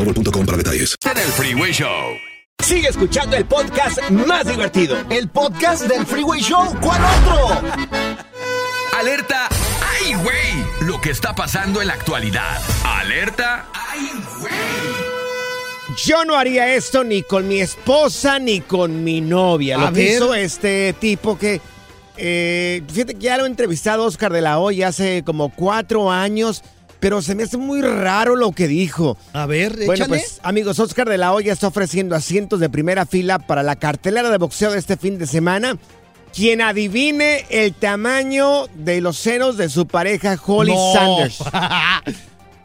[0.05, 0.95] boostmobile.com para detalles.
[1.03, 2.17] En el Freeway Show.
[2.63, 4.97] Sigue escuchando el podcast más divertido.
[5.09, 6.75] El podcast del Freeway Show.
[6.81, 7.61] ¿Cuál otro?
[8.99, 9.47] Alerta.
[10.03, 10.87] ¡Ay, güey!
[10.87, 12.61] Lo que está pasando en la actualidad.
[12.85, 13.67] Alerta.
[13.73, 14.53] ¡Ay, güey!
[16.05, 19.77] Yo no haría esto ni con mi esposa ni con mi novia.
[19.77, 20.13] A Lo que ver.
[20.15, 21.59] hizo este tipo que.
[22.17, 26.11] eh, fíjate que ya lo he entrevistado a Oscar de la Hoya hace como cuatro
[26.11, 26.63] años,
[27.01, 29.17] pero se me hace muy raro lo que dijo.
[29.33, 33.39] A ver, Bueno, pues amigos, Oscar de la Hoya está ofreciendo asientos de primera fila
[33.39, 35.77] para la cartelera de boxeo de este fin de semana.
[36.33, 40.93] Quien adivine el tamaño de los senos de su pareja Holly No.
[40.93, 41.39] Sanders.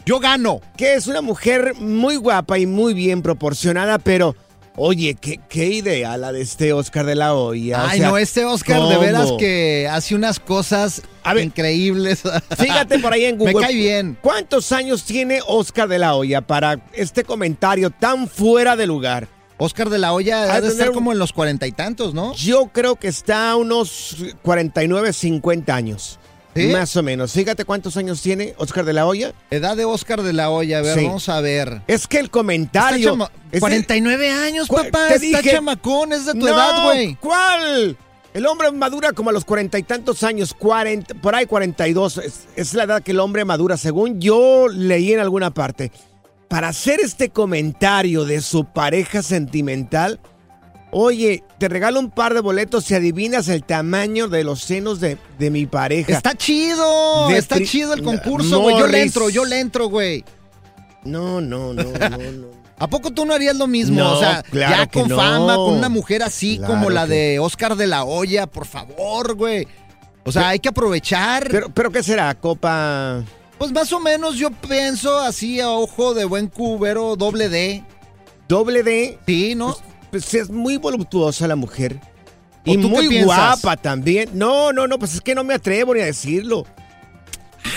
[0.07, 0.61] Yo gano.
[0.77, 4.37] Que es una mujer muy guapa y muy bien proporcionada, pero
[4.77, 7.83] oye, qué, qué idea la de este Oscar de la Hoya.
[7.83, 12.23] o Ay, sea, no, este Oscar de veras que hace unas cosas ver, increíbles.
[12.59, 13.55] Fíjate por ahí en Google.
[13.55, 14.19] Me cae bien.
[14.21, 19.29] ¿Cuántos años tiene Oscar de la Hoya para este comentario tan fuera de lugar?
[19.59, 22.35] Oscar de la Hoya Ha ha de estar como en los cuarenta y tantos, ¿no?
[22.35, 26.19] Yo creo que está a unos 49, 50 años.
[26.57, 26.67] ¿Sí?
[26.69, 27.33] Más o menos.
[27.33, 29.33] Fíjate cuántos años tiene Oscar de la Hoya.
[29.51, 31.05] Edad de Oscar de la Hoya, a ver, Sí.
[31.05, 31.83] vamos a ver.
[31.87, 33.11] Es que el comentario.
[33.13, 35.09] chama- es 49 años, papá.
[35.09, 37.15] te Está dije- chamacón, es de tu No, edad, güey.
[37.17, 37.97] ¿Cuál?
[38.35, 42.19] El hombre madura como a los cuarenta y tantos años, 40, por ahí 42.
[42.19, 45.91] Es, es la edad que el hombre madura, según yo leí en alguna parte.
[46.49, 50.21] Para hacer este comentario de su pareja sentimental,
[50.99, 55.19] oye, te regalo un par de boletos si adivinas el tamaño de los senos de,
[55.39, 56.13] de mi pareja.
[56.13, 58.79] Está chido, De está chido el concurso, güey.
[58.79, 60.25] Yo le entro, yo le entro, güey.
[61.05, 62.47] No, no, no, no, no.
[62.79, 63.97] ¿A poco tú no harías lo mismo?
[63.99, 65.17] No, o sea, claro ya con no.
[65.17, 68.67] fama, con una mujer así Claro como la que- de Oscar de la Hoya, por
[68.67, 69.67] favor, güey.
[70.25, 71.47] O sea, hay que aprovechar.
[71.51, 73.23] Pero, pero ¿qué será, Copa?
[73.59, 77.83] pues más o menos yo pienso así a ojo de buen cubero, doble D.
[78.49, 79.19] Doble D.
[79.27, 79.73] Sí, ¿no?
[79.73, 82.01] Pues es muy voluptuosa la mujer.
[82.67, 84.31] ¿O Y muy guapa también.
[84.35, 86.67] No, no, no, pues es que no me atrevo ni a decirlo.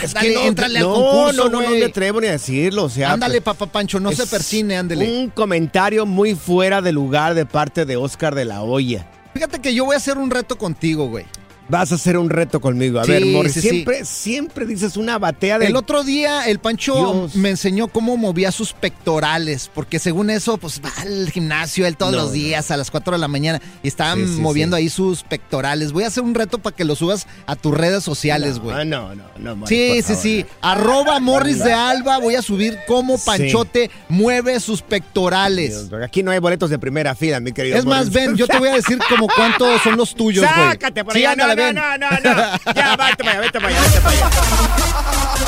[0.04, 2.84] Es Dale, que no, al no, concurso, no, no, no me atrevo ni a decirlo.
[2.86, 5.08] O sea, ándale, pues, papá Pancho, no se es persine, ándale.
[5.10, 9.08] Un comentario muy fuera de lugar de parte de Oscar de la Hoya.
[9.34, 11.26] Fíjate que yo voy a hacer un reto contigo, güey.
[11.70, 13.00] Vas a hacer un reto conmigo.
[13.00, 13.70] A Sí, ver, Morris, sí, sí.
[13.70, 15.68] siempre, siempre dices una batea de.
[15.68, 17.36] El otro día el Pancho Dios.
[17.36, 22.12] me enseñó cómo movía sus pectorales, porque según eso, pues va al gimnasio él todos
[22.12, 22.34] No, los no.
[22.34, 25.92] días a las 4 de la mañana y estaban moviendo ahí sus pectorales.
[25.92, 28.76] Voy a hacer un reto para que lo subas a tus redes sociales, güey.
[28.76, 30.46] Ah, no, no, no, Morris, Sí, sí, favor, sí.
[30.64, 30.70] no.
[30.70, 32.18] Arroba Morris de Alba.
[32.20, 33.18] Voy a subir cómo.
[33.20, 35.90] Panchote mueve sus pectorales.
[35.90, 37.78] Dios, Aquí no hay boletos de primera fila, mi querido.
[37.78, 40.68] Es más, ven, yo te voy a decir como cuántos son los tuyos, güey.
[40.72, 41.36] Sácate por allá.
[41.60, 41.76] Ven.
[41.76, 42.74] no, no, no.
[42.74, 44.30] Ya, vete para allá, vete para allá, vete para allá.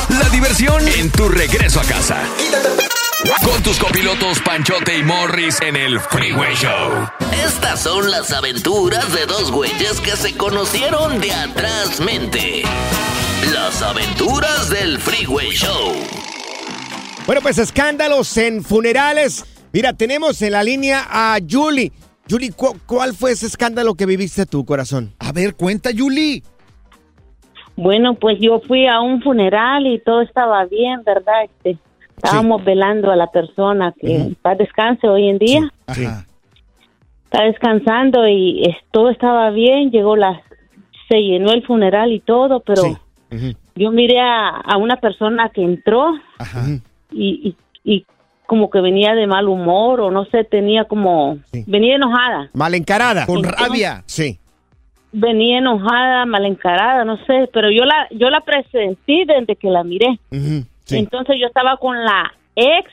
[0.10, 2.18] La diversión en tu regreso a casa.
[3.44, 7.10] Con tus copilotos Panchote y Morris en el Freeway Show.
[7.46, 12.64] Estas son las aventuras de dos güeyes que se conocieron de atrás mente.
[13.54, 15.96] Las aventuras del Freeway Show.
[17.26, 19.46] Bueno, pues escándalos en funerales.
[19.72, 21.92] Mira, tenemos en la línea a Julie.
[22.32, 25.12] Julie, ¿cu- ¿cuál fue ese escándalo que viviste tú, corazón?
[25.20, 26.44] A ver, cuenta, Yuli.
[27.76, 31.44] Bueno, pues yo fui a un funeral y todo estaba bien, ¿verdad?
[31.46, 31.78] Este,
[32.16, 35.72] estábamos velando a la persona que para descanse hoy en día.
[35.88, 36.26] Ajá.
[37.26, 39.90] Está descansando y es- todo estaba bien.
[39.92, 40.42] Llegó la,
[41.10, 43.56] se llenó el funeral y todo, pero Sí.
[43.76, 46.66] Yo miré a, a una persona que entró Ajá.
[47.14, 48.06] y, y, y
[48.52, 51.64] como que venía de mal humor o no sé, tenía como, Sí.
[51.68, 52.50] venía enojada.
[52.54, 53.26] Mal encarada.
[53.26, 54.04] Con Entonces- rabia.
[54.08, 54.40] Sí.
[55.14, 59.86] Venía enojada, mal encarada, no sé, pero yo la, yo la presentí desde que la
[59.86, 60.20] miré.
[60.84, 60.98] Sí.
[60.98, 62.92] Entonces yo estaba con la ex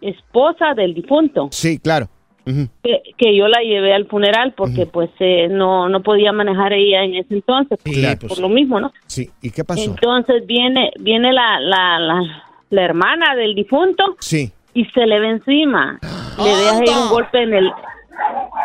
[0.00, 2.06] esposa del difunto, Sí, claro.
[2.44, 7.02] Que, que yo la llevé al funeral porque pues eh, no, no podía manejar ella
[7.02, 8.38] en ese entonces, por, Sí, por pues.
[8.38, 8.92] lo mismo, ¿no?
[9.06, 9.28] Sí.
[9.42, 9.82] ¿Y qué pasó?
[9.90, 14.50] Entonces viene, viene la, la, la, la hermana del difunto Sí.
[14.74, 15.98] y se le ve encima,
[16.42, 17.70] le deja ir un golpe en el,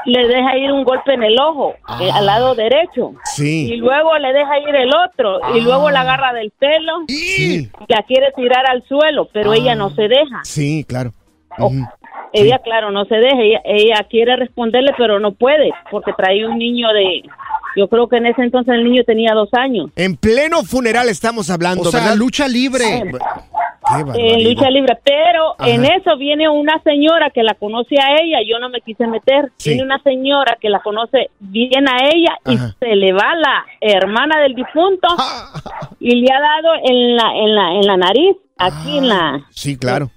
[0.05, 3.11] le deja ir un golpe en el ojo, eh, al lado derecho.
[3.11, 3.75] Y Sí.
[3.77, 7.69] luego le deja ir el otro y luego la agarra del pelo Sí.
[7.89, 10.39] la quiere tirar al suelo, pero ella no se deja.
[10.43, 11.11] Sí, claro.
[11.59, 11.71] O-
[12.33, 16.57] Ella, claro, no se deja, ella, ella quiere responderle, pero no puede, porque trae un
[16.57, 17.23] niño de,
[17.77, 19.89] yo creo que en ese entonces el niño tenía dos años.
[19.95, 22.15] En pleno funeral estamos hablando, O sea, ¿verdad?
[22.17, 22.83] lucha libre.
[24.15, 25.69] Qué en lucha libre, pero Ajá.
[25.69, 29.49] en eso viene una señora que la conoce a ella, yo no me quise meter,
[29.55, 29.69] Sí.
[29.69, 32.75] viene una señora que la conoce bien a ella Ajá.
[32.75, 35.07] y se le va la hermana del difunto
[36.01, 39.77] y le ha dado en la en la en la nariz, aquí en la Sí,
[39.77, 40.09] claro.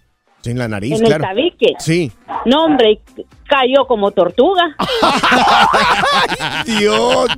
[0.43, 1.25] Sí, en la nariz, en el claro.
[1.25, 1.75] tabique.
[1.79, 2.11] Sí.
[2.47, 3.01] No, hombre,
[3.47, 4.75] cayó como tortuga.
[6.67, 7.29] Dios.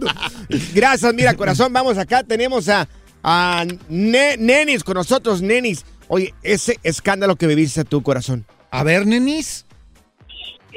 [0.74, 1.72] Gracias, mira, corazón.
[1.72, 2.22] Vamos acá.
[2.22, 2.88] Tenemos a,
[3.22, 5.84] a Ne- Nenis con nosotros, Nenis.
[6.08, 8.44] Oye, ese escándalo que viviste tú, corazón.
[8.70, 9.66] A ver, Nenis.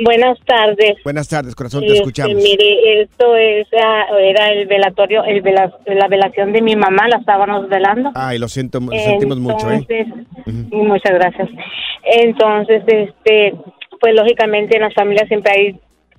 [0.03, 0.95] Buenas tardes.
[1.03, 2.35] Buenas tardes, corazón, te Este, escuchamos.
[2.35, 7.17] mire, esto es, ah, era el velatorio, el vela- la velación de mi mamá, la
[7.17, 8.11] estábamos velando.
[8.13, 9.85] Ay, lo siento, lo sentimos mucho, ¿eh?
[10.71, 11.49] Muchas gracias.
[12.03, 13.53] Entonces, este,
[14.01, 15.71] pues lógicamente en las familias siempre hay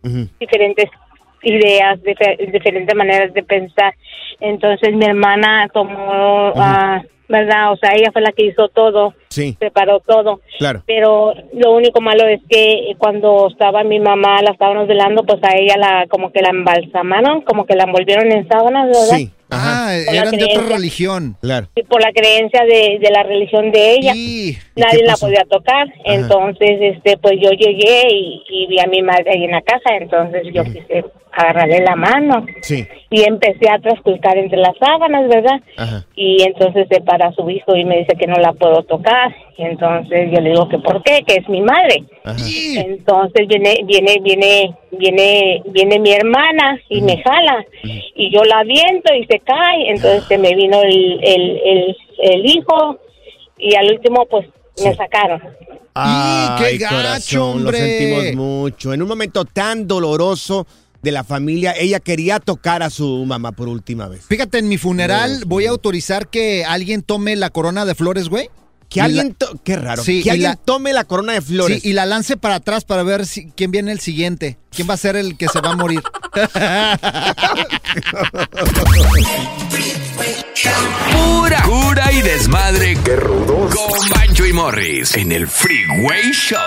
[0.02, 0.28] Ujú.
[0.40, 0.86] diferentes
[1.42, 3.94] ideas, dife- diferentes maneras de pensar.
[4.40, 7.72] Entonces mi hermana tomó, ah, ¿verdad?
[7.72, 10.40] O sea, ella fue la que hizo todo, Sí, preparó todo.
[10.58, 10.82] claro.
[10.86, 15.56] Pero lo único malo es que cuando estaba mi mamá, la estábamos velando, pues a
[15.56, 19.16] ella la como que la embalsamaron, como que la envolvieron en sábanas, ¿verdad?
[19.16, 19.30] Sí.
[19.50, 21.36] Ah, Por la eran de otra religión.
[21.40, 21.68] Claro.
[21.74, 25.86] Y por la creencia de, de la religión de ella, ¿Y nadie la podía tocar.
[26.04, 29.90] Entonces, este, pues yo llegué y, y vi a mi madre ahí en la casa,
[30.00, 32.86] entonces yo quise agarrarle la mano Sí.
[33.10, 35.60] Y empecé a trasculcar entre las sábanas, ¿verdad?
[35.76, 36.04] Ajá.
[36.16, 39.34] y entonces se para su hijo y me dice que no la puedo tocar.
[39.56, 42.04] Y entonces yo le digo que por qué que es mi madre.
[42.24, 42.36] Ajá.
[42.76, 47.64] entonces viene viene viene viene viene mi hermana y me jala.
[47.82, 49.90] Y yo la viento y se cae.
[49.90, 52.98] Entonces se me vino el el, el, el hijo
[53.58, 54.46] y al último pues
[54.82, 55.40] me sacaron.
[55.98, 57.72] Ay, qué gacho, corazón, hombre!
[57.72, 58.92] Lo sentimos mucho.
[58.92, 60.66] En un momento tan doloroso
[61.02, 64.22] de la familia, ella quería tocar a su mamá por última vez.
[64.28, 68.48] Fíjate, en mi funeral voy a autorizar que alguien tome la corona de flores, güey.
[68.88, 71.82] Que Y alguien, la- qué raro, Sí, que alguien la- tome la corona de flores.
[71.82, 74.58] Sí, y la lance para atrás para ver si- quién viene el siguiente.
[74.70, 76.02] ¿Quién va a ser el que se va a morir?
[81.12, 82.96] Pura cura y desmadre.
[83.04, 83.74] Qué rudos.
[83.74, 86.58] Con Bancho y Morris en el Freeway Show.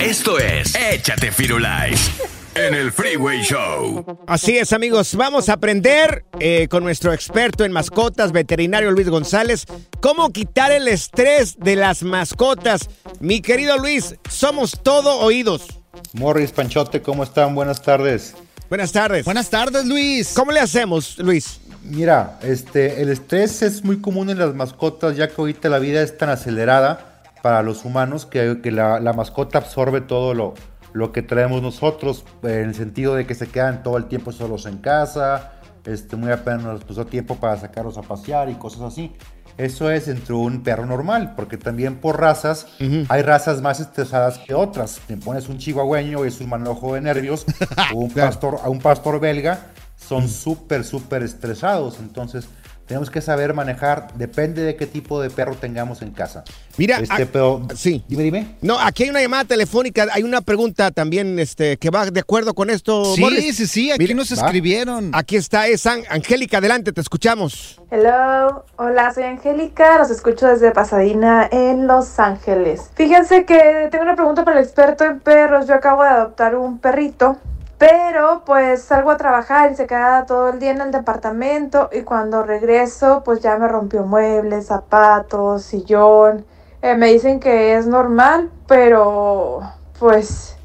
[0.00, 2.10] Esto es Échate Firulais
[2.54, 4.04] en el Freeway Show.
[4.26, 5.14] Así es, amigos.
[5.14, 9.66] Vamos a aprender eh, con nuestro experto en mascotas, veterinario Luis González,
[10.00, 12.88] cómo quitar el estrés de las mascotas.
[13.20, 15.80] Mi querido Luis, somos todo oídos.
[16.12, 17.54] Morris, Panchote, ¿cómo están?
[17.54, 18.34] Buenas tardes.
[18.68, 19.24] Buenas tardes.
[19.24, 20.32] Buenas tardes, Luis.
[20.34, 21.60] ¿Cómo le hacemos, Luis?
[21.82, 26.02] Mira, este, el estrés es muy común en las mascotas, ya que ahorita la vida
[26.02, 27.10] es tan acelerada
[27.42, 30.54] para los humanos que, que la, la mascota absorbe todo lo,
[30.94, 34.64] lo que traemos nosotros, en el sentido de que se quedan todo el tiempo solos
[34.64, 35.54] en casa,
[35.84, 39.12] este, muy apenas nos puso tiempo para sacarlos a pasear y cosas así.
[39.58, 42.68] Eso es entre un perro normal, porque también por razas
[43.08, 45.00] hay razas más estresadas que otras.
[45.06, 47.44] Te pones un chihuahueño y es un manojo de nervios,
[47.92, 51.98] o un pastor, a un pastor belga, son súper, súper estresados.
[51.98, 52.48] Entonces,
[52.86, 56.44] tenemos que saber manejar, depende de qué tipo de perro tengamos en casa.
[56.76, 58.04] Mira, Este, pero, sí.
[58.08, 58.56] Dime, dime.
[58.60, 62.52] No, aquí hay una llamada telefónica, hay una pregunta también este, que va de acuerdo
[62.54, 63.14] con esto.
[63.14, 63.56] Sí, Morris.
[63.56, 64.34] sí, sí, aquí nos va.
[64.36, 65.10] escribieron.
[65.14, 67.80] Aquí está, es An- Angélica, adelante, te escuchamos.
[67.90, 72.90] Hello, hola, soy Angélica, los escucho desde Pasadena en Los Ángeles.
[72.96, 75.66] Fíjense que tengo una pregunta para el experto en perros.
[75.68, 77.38] Yo acabo de adoptar un perrito,
[77.78, 82.02] pero pues salgo a trabajar y se queda todo el día en el departamento y
[82.02, 86.44] cuando regreso pues ya me rompió muebles, zapatos, sillón.
[86.82, 89.60] Eh, me dicen que es normal, pero
[89.98, 90.56] pues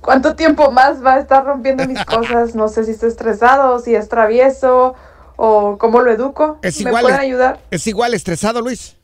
[0.00, 2.54] ¿cuánto tiempo más va a estar rompiendo mis cosas?
[2.54, 4.94] No sé si está estresado, si es travieso
[5.36, 6.58] o cómo lo educo.
[6.62, 7.60] Es ¿Me igual, pueden ayudar?
[7.70, 8.96] ¿Es igual estresado, Luis?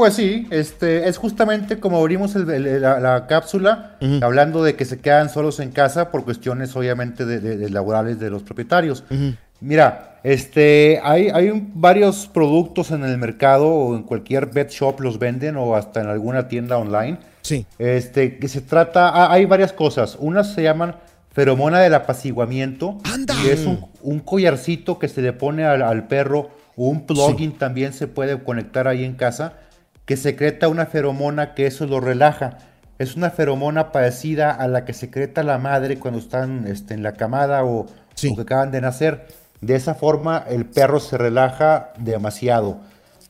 [0.00, 4.86] Pues sí, este, es justamente como abrimos el- el- la, la cápsula, hablando de que
[4.86, 9.04] se quedan solos en casa por cuestiones obviamente de, de- de laborales de los propietarios.
[9.60, 15.00] Mira, este, hay, hay un- varios productos en el mercado o en cualquier pet shop
[15.02, 17.18] los venden o hasta en alguna tienda online.
[17.42, 17.66] Sí.
[17.78, 20.16] Este, que se trata, ah, hay varias cosas.
[20.18, 20.96] Unas se llaman
[21.34, 22.96] feromona del apaciguamiento.
[23.44, 27.92] Y es un, un collarcito que se le pone al, al perro un plugin también
[27.92, 29.52] se puede conectar ahí en casa
[30.10, 32.58] que secreta una feromona que eso lo relaja.
[32.98, 37.12] Es una feromona parecida a la que secreta la madre cuando están este, en la
[37.12, 39.28] camada o, o que acaban de nacer.
[39.60, 42.80] De esa forma el perro se relaja demasiado.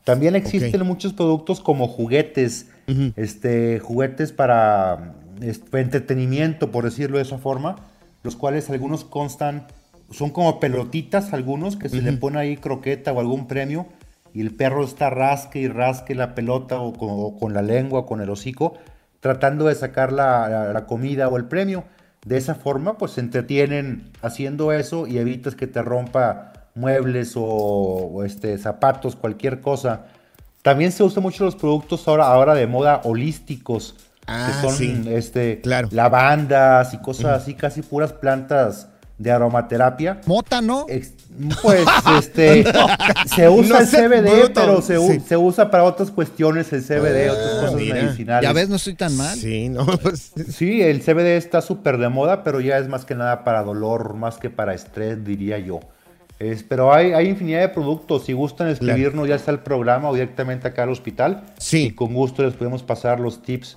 [0.05, 2.69] También existen muchos productos como juguetes,
[3.15, 5.13] este, juguetes para
[5.43, 7.77] este, entretenimiento, por decirlo de esa forma,
[8.23, 9.67] los cuales algunos constan,
[10.11, 13.87] son como pelotitas algunos, que se le pone ahí croqueta o algún premio,
[14.35, 18.01] y el perro está rasque y rasque la pelota o con, o con la lengua
[18.01, 18.75] o con el hocico,
[19.21, 21.85] tratando de sacar la, la- la comida o el premio.
[22.25, 27.43] De esa forma, pues se entretienen haciendo eso y evitas que te rompa muebles o,
[27.45, 30.07] o, este, zapatos, cualquier cosa.
[30.63, 35.03] También se usan mucho los productos ahora, ahora de moda holísticos, Ah, que son sí.
[35.09, 35.61] este,
[35.91, 38.90] lavandas y cosas así, casi puras plantas
[39.21, 40.21] de aromaterapia.
[40.27, 40.87] Mota, ¿no?
[41.63, 41.85] Pues
[42.19, 42.65] este
[43.27, 44.53] se usa No el CBD, bruto.
[44.55, 45.21] pero se, u- Sí.
[45.21, 47.95] se usa para otras cuestiones el CBD, otras cosas Ah, mira.
[47.97, 48.49] medicinales.
[48.49, 49.37] Ya ves, no estoy tan mal.
[49.37, 50.33] Sí, no, pues.
[50.51, 54.15] Sí, el CBD está súper de moda, pero ya es más que nada para dolor,
[54.15, 55.81] más que para estrés, diría yo.
[56.39, 58.25] Es, pero hay, hay infinidad de productos.
[58.25, 61.89] Si gustan escribirnos ya sea el programa o directamente acá al hospital, sí.
[61.89, 63.77] y con gusto les podemos pasar los tips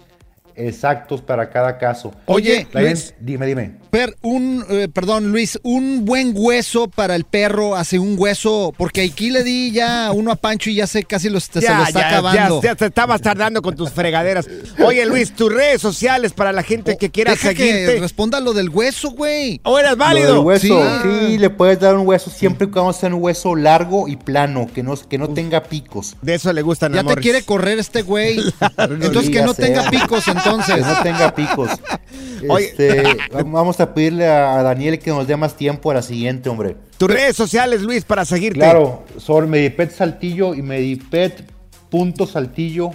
[0.56, 2.14] exactos para cada caso.
[2.26, 3.06] Oye, La Luis.
[3.08, 3.72] gente- dime, dime.
[3.90, 9.04] Per, un, eh, perdón, Luis, un buen hueso para el perro hace un hueso, porque
[9.04, 11.90] aquí le di ya uno a Pancho y ya sé casi lo, se lo está
[11.92, 12.62] ya, acabando.
[12.62, 14.48] Ya, ya te estabas tardando con tus fregaderas.
[14.84, 17.94] Oye, Luis, tus redes sociales para la gente que quiera Deja seguirte.
[17.96, 19.62] que responda lo del hueso, güey.
[19.64, 20.34] ¿O eres Lo válido?
[20.36, 21.10] del hueso, Sí.
[21.28, 21.38] sí.
[21.38, 24.82] le puedes dar un hueso siempre y cuando sea un hueso largo y plano, que
[24.82, 26.16] no, que no tenga picos.
[26.22, 28.40] De eso le gustan Ya te quiere correr este güey.
[28.78, 30.43] Entonces que ya no tenga picos, entonces.
[30.44, 31.70] Que no tenga picos.
[32.60, 33.16] Este,
[33.46, 36.76] vamos a pedirle a Daniel que nos dé más tiempo a la siguiente, hombre.
[36.98, 38.60] Tus redes sociales, Luis, para seguirte.
[38.60, 42.92] Claro, son Medipet Saltillo y Medipet.saltillo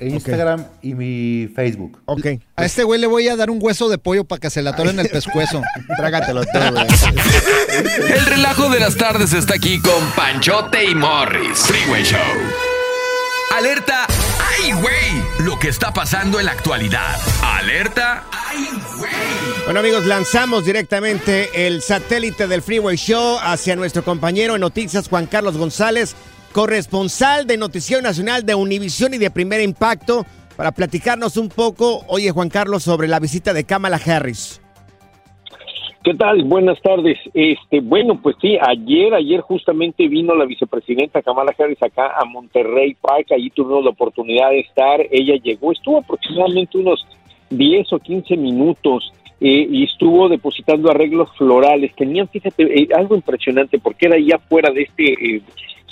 [0.00, 2.00] en Instagram y mi Facebook.
[2.06, 2.26] Ok.
[2.56, 4.70] A este güey le voy a dar un hueso de pollo para que se le
[4.70, 5.60] atoren el pescuezo.
[5.96, 6.86] Trágatelo todo, güey.
[8.14, 11.58] El relajo de las tardes está aquí con Panchote y Morris.
[11.58, 12.18] Freeway Show.
[13.56, 14.06] Alerta.
[14.62, 14.97] ¡Ay, güey!
[15.38, 17.16] Lo que está pasando en la actualidad.
[17.42, 18.24] Alerta.
[19.64, 25.26] Bueno amigos, lanzamos directamente el satélite del Freeway Show hacia nuestro compañero en noticias Juan
[25.26, 26.16] Carlos González,
[26.52, 30.26] corresponsal de Noticiero Nacional de Univisión y de Primer Impacto,
[30.56, 34.60] para platicarnos un poco, oye Juan Carlos, sobre la visita de Kamala Harris.
[36.08, 36.42] ¿Qué tal?
[36.44, 37.18] Buenas tardes.
[37.34, 42.96] Este, bueno, pues sí, ayer, ayer justamente vino la vicepresidenta Kamala Harris acá a Monterrey
[42.98, 47.06] Park, allí tuvimos la oportunidad de estar, ella llegó, estuvo aproximadamente unos
[47.50, 51.94] 10 o 15 minutos eh, y estuvo depositando arreglos florales.
[51.94, 55.42] Tenían, fíjate, eh, algo impresionante porque era ya fuera de este eh,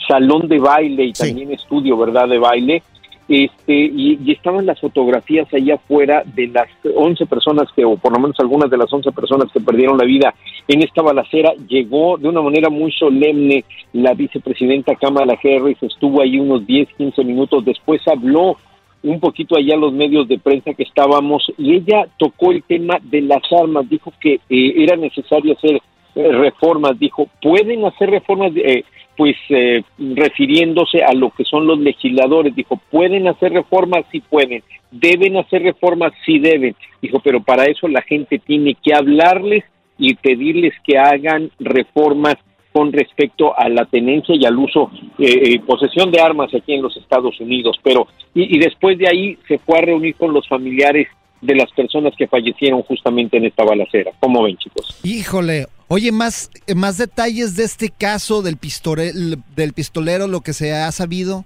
[0.09, 2.83] salón de baile y también estudio, ¿verdad?, de baile
[3.29, 8.21] este y, estaban las fotografías allá afuera de las 11 personas que, o por lo
[8.21, 10.35] menos algunas de las 11 personas que perdieron la vida
[10.69, 11.53] en esta balacera.
[11.69, 17.25] Llegó de una manera muy solemne la vicepresidenta Kamala Harris, estuvo ahí unos 10, 15
[17.25, 18.57] minutos, después habló
[19.03, 23.23] un poquito allá los medios de prensa que estábamos y ella tocó el tema de
[23.23, 25.81] las armas, dijo que eh, era necesario hacer
[26.17, 28.85] eh, reformas, dijo, pueden hacer reformas, eh,
[29.17, 34.63] pues eh, refiriéndose a lo que son los legisladores, dijo, pueden hacer reformas, sí pueden,
[34.91, 39.65] deben hacer reformas, sí deben, dijo, pero para eso la gente tiene que hablarles
[39.99, 42.37] y pedirles que hagan reformas
[42.73, 46.83] con respecto a la tenencia y al uso, eh, eh, posesión de armas aquí en
[46.83, 50.47] los Estados Unidos, pero y, y después de ahí se fue a reunir con los
[50.47, 51.09] familiares
[51.41, 54.13] de las personas que fallecieron justamente en esta balacera.
[54.21, 55.01] ¿Cómo ven, chicos?
[55.05, 55.67] Híjole.
[55.89, 59.13] Oye, más, más detalles de este caso del, pistore-
[59.55, 61.45] del pistolero, lo que se ha sabido.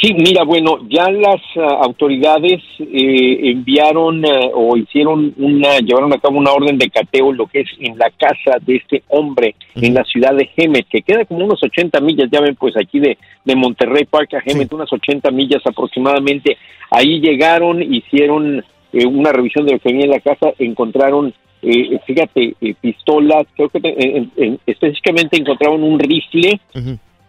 [0.00, 6.18] Sí, mira, bueno, ya las ah, autoridades eh, enviaron ah, o hicieron una, llevaron a
[6.18, 9.94] cabo una orden de cateo, lo que es en la casa de este hombre en
[9.94, 13.16] la ciudad de Hemet, que queda como unos 80 millas, ya ven, pues aquí de,
[13.44, 16.58] de Monterrey Park a Hemet, unas 80 millas aproximadamente.
[16.90, 18.62] Ahí llegaron, hicieron
[18.94, 23.44] eh, una revisión de lo que había en la casa, encontraron, eh, fíjate, eh, pistolas,
[23.56, 26.60] creo que en- en- específicamente encontraron un rifle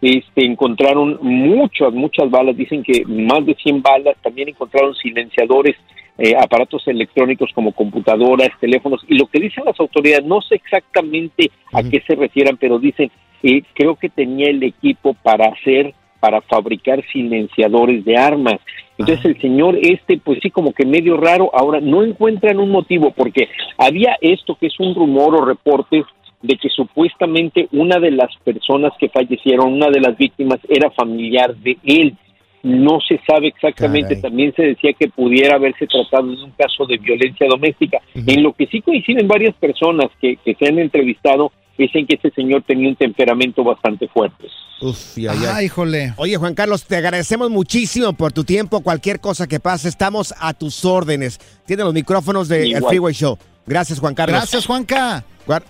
[0.02, 5.76] este, encontraron muchas, muchas balas, dicen que más de 100 balas, también encontraron silenciadores,
[6.18, 11.50] eh, aparatos electrónicos como computadoras, teléfonos, y lo que dicen las autoridades, no sé exactamente
[11.74, 13.10] a qué se refieran, pero dicen,
[13.44, 15.94] eh, creo que tenía el equipo para hacer,
[16.26, 18.56] para fabricar silenciadores de armas.
[18.98, 23.12] Entonces el señor este, pues sí, como que medio raro, ahora no encuentran un motivo,
[23.12, 23.48] porque
[23.78, 26.04] había esto que es un rumor o reportes
[26.42, 31.56] de que supuestamente una de las personas que fallecieron, una de las víctimas, era familiar
[31.58, 32.16] de él.
[32.64, 36.98] No se sabe exactamente, también se decía que pudiera haberse tratado de un caso de
[36.98, 38.00] violencia doméstica.
[38.16, 42.32] En lo que sí coinciden varias personas que, que se han entrevistado Dicen que ese
[42.32, 44.48] señor tenía un temperamento bastante fuerte.
[44.82, 45.56] Uf, ya, ya.
[45.58, 46.14] Ah, híjole.
[46.18, 48.82] Oye, Juan Carlos, te agradecemos muchísimo por tu tiempo.
[48.82, 51.40] Cualquier cosa que pase, estamos a tus órdenes.
[51.66, 52.84] Tiene los micrófonos del Igual.
[52.88, 53.38] Freeway Show.
[53.66, 54.38] Gracias, Juan Carlos.
[54.40, 55.24] Gracias, Juanca.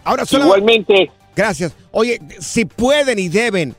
[0.04, 0.46] Ahora solo...
[0.46, 1.12] Igualmente.
[1.36, 1.74] Gracias.
[1.92, 3.76] Oye, si pueden y deben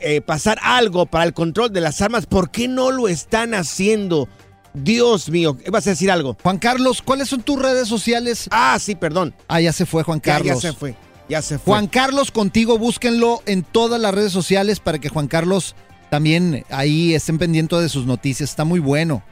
[0.00, 4.28] eh, pasar algo para el control de las armas, ¿por qué no lo están haciendo?
[4.74, 6.36] Dios mío, ¿vas a decir algo?
[6.42, 8.48] Juan Carlos, ¿cuáles son tus redes sociales?
[8.50, 9.32] Ah, sí, perdón.
[9.46, 10.62] Ah, ya se fue Juan Ya, Carlos.
[10.62, 10.96] ya se fue.
[11.28, 11.72] Ya se fue.
[11.72, 15.74] Juan Carlos contigo, búsquenlo en todas las redes sociales para que Juan Carlos
[16.10, 18.50] también ahí estén pendientes de sus noticias.
[18.50, 19.22] Está muy bueno.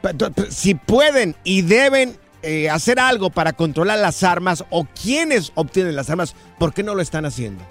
[0.51, 6.11] Si pueden y deben eh, hacer algo para controlar las armas o quienes obtienen las
[6.11, 7.63] armas, ¿por qué no lo están haciendo?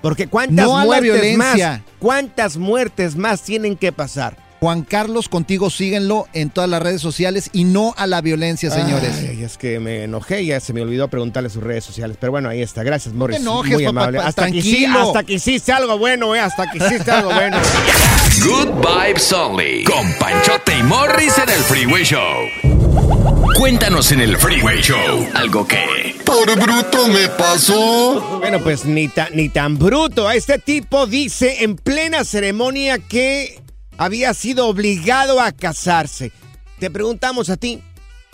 [0.00, 4.36] Porque cuántas No muertes más, cuántas muertes más tienen que pasar.
[4.62, 9.10] Juan Carlos contigo, síguenlo en todas las redes sociales y no a la violencia, señores.
[9.28, 12.16] Ay, es que me enojé y ya se me olvidó preguntarle sus redes sociales.
[12.20, 12.84] Pero bueno, ahí está.
[12.84, 13.38] Gracias, Morris.
[13.38, 14.18] te enojes, Muy papá, amable.
[14.20, 16.38] hasta, que, hasta que hiciste algo bueno, eh.
[16.38, 17.58] Hasta que hiciste algo bueno.
[18.44, 19.82] Good Vibes Only.
[19.82, 22.22] Con Panchote y Morris en el Freeway Show.
[23.58, 26.14] Cuéntanos en el Freeway Show algo que.
[26.24, 28.38] Por bruto me pasó.
[28.38, 30.30] Bueno, pues ni, ta- ni tan bruto.
[30.30, 33.60] Este tipo dice en plena ceremonia que
[33.98, 36.32] había sido obligado a casarse.
[36.78, 37.80] Te preguntamos a ti,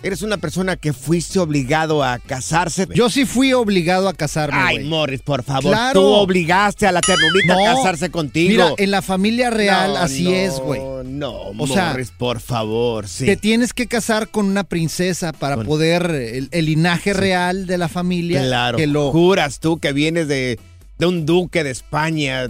[0.03, 2.89] ¿eres una persona que fuiste obligado a casarse?
[2.95, 4.57] Yo sí fui obligado a casarme.
[4.59, 4.89] Ay, güey.
[4.89, 5.73] Morris, por favor.
[5.73, 6.01] Claro.
[6.01, 7.67] Tú obligaste a la ternurita No.
[7.69, 8.51] a casarse contigo.
[8.51, 10.81] Mira, en la familia real No, así no, es, güey.
[11.05, 13.27] No, O sea, Morris, por favor, sí.
[13.27, 17.89] Te tienes que casar con una princesa para poder el, el linaje real de la
[17.89, 18.41] familia.
[18.43, 18.79] Claro.
[18.79, 20.59] Que lo Juras tú que vienes de,
[20.99, 22.49] de un duque de España.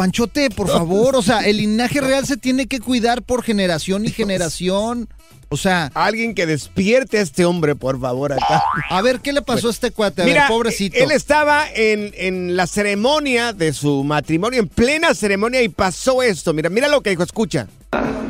[0.00, 4.08] Panchote, por favor, o sea, el linaje real se tiene que cuidar por generación y
[4.08, 5.10] generación.
[5.50, 8.62] O sea, alguien que despierte a este hombre, por favor, acá.
[8.88, 10.22] A ver, ¿qué le pasó a este cuate?
[10.22, 10.96] A Mira, ver, pobrecito.
[10.96, 16.54] él estaba en, en la ceremonia de su matrimonio, en plena ceremonia, y pasó esto.
[16.54, 17.66] Mira, mira lo que dijo, escucha.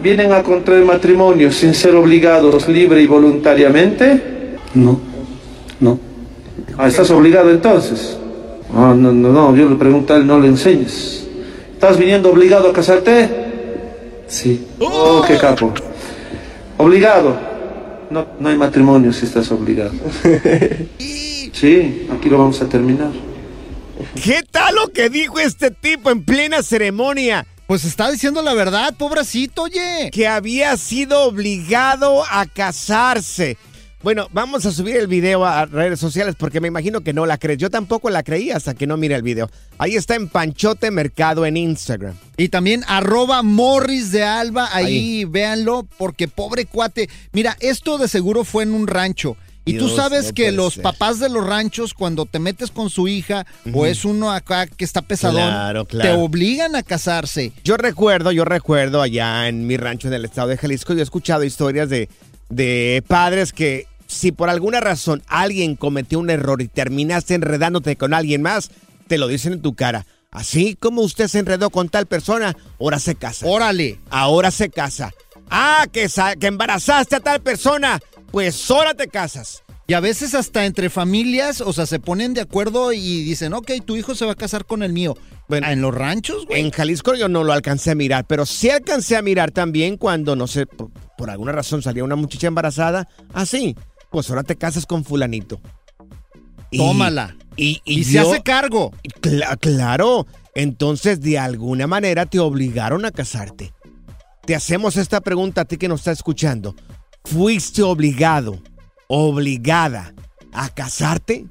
[0.02, 4.56] ¿Vienen a contraer matrimonio sin ser obligados libre y voluntariamente?
[4.74, 5.00] No,
[5.78, 6.00] no.
[6.76, 8.18] Ah, ¿estás obligado entonces?
[8.74, 11.28] Ah, no, no, no, yo le pregunté a él, no le enseñes.
[11.80, 13.26] ¿Estás viniendo obligado a casarte?
[14.28, 14.66] Sí.
[14.80, 15.72] Oh, qué capo.
[16.76, 17.40] ¿Obligado?
[18.10, 19.92] No, no hay matrimonio si estás obligado.
[21.52, 23.10] Sí, aquí lo vamos a terminar.
[24.22, 27.46] ¿Qué tal lo que dijo este tipo en plena ceremonia?
[27.66, 30.10] Pues está diciendo la verdad, pobrecito, oye.
[30.12, 33.56] Que había sido obligado a casarse.
[34.02, 37.36] Bueno, vamos a subir el video a redes sociales porque me imagino que no la
[37.36, 37.58] crees.
[37.58, 39.50] Yo tampoco la creí hasta que no mire el video.
[39.76, 42.14] Ahí está en Panchote Mercado en Instagram.
[42.38, 47.10] Y también arroba Morris de Alba, ahí, véanlo, porque pobre cuate.
[47.32, 49.36] Mira, esto de seguro fue en un rancho.
[49.66, 50.82] Y tú sabes no que los ser.
[50.82, 54.84] papás de los ranchos, cuando te metes con su hija, o es uno acá que
[54.86, 56.10] está pesadón, Claro, claro.
[56.10, 57.52] te obligan a casarse.
[57.62, 61.02] Yo recuerdo, yo recuerdo allá en mi rancho en el estado de Jalisco, yo he
[61.02, 62.08] escuchado historias de,
[62.48, 68.12] de padres que si por alguna razón alguien cometió un error y terminaste enredándote con
[68.12, 68.70] alguien más,
[69.06, 70.06] te lo dicen en tu cara.
[70.32, 73.46] Así como usted se enredó con tal persona, ahora se casa.
[73.46, 73.98] Órale.
[74.10, 75.12] Ahora se casa.
[75.48, 76.08] Ah, que,
[76.38, 78.00] que embarazaste a tal persona,
[78.30, 79.62] pues ahora te casas.
[79.88, 83.72] Y a veces hasta entre familias, o sea, se ponen de acuerdo y dicen, ok,
[83.84, 85.16] tu hijo se va a casar con el mío.
[85.48, 86.60] Bueno, en los ranchos, güey.
[86.60, 90.36] En Jalisco yo no lo alcancé a mirar, pero sí alcancé a mirar también cuando,
[90.36, 93.08] no sé, por, por alguna razón salía una muchacha embarazada.
[93.32, 93.74] Así,
[94.10, 95.60] pues ahora te casas con fulanito.
[96.70, 97.36] Y- Tómala.
[97.56, 98.92] Y, Y se yo- hace cargo.
[99.20, 100.26] Cla- claro.
[100.54, 103.72] Entonces, de alguna manera te obligaron a casarte.
[104.44, 106.74] Te hacemos esta pregunta a ti que nos está escuchando.
[107.24, 108.60] ¿Fuiste obligado,
[109.08, 110.14] obligada
[110.52, 111.46] a casarte?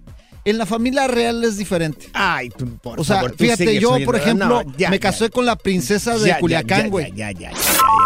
[0.50, 2.08] En la familia real es diferente.
[2.14, 5.02] Ay, tú, por o sea, favor, tú fíjate, yo, por ejemplo, No, ya, me ya.
[5.02, 7.12] casé con la princesa de Ya, ya, Culiacán, ya, güey.
[7.16, 7.58] Ya, ya, ya.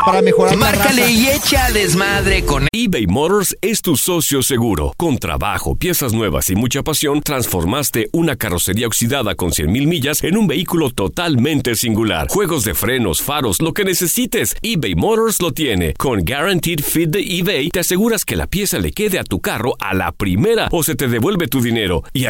[0.05, 1.11] Para mejorar la Márcale raza.
[1.13, 4.91] y echa desmadre con eBay Motors es tu socio seguro.
[4.97, 10.35] Con trabajo, piezas nuevas y mucha pasión, transformaste una carrocería oxidada con 100.000 millas en
[10.35, 12.27] un vehículo totalmente singular.
[12.27, 15.93] Juegos de frenos, faros, lo que necesites, eBay Motors lo tiene.
[15.93, 19.75] Con Guaranteed Fit de eBay, te aseguras que la pieza le quede a tu carro
[19.79, 22.03] a la primera o se te devuelve tu dinero.
[22.11, 22.25] Y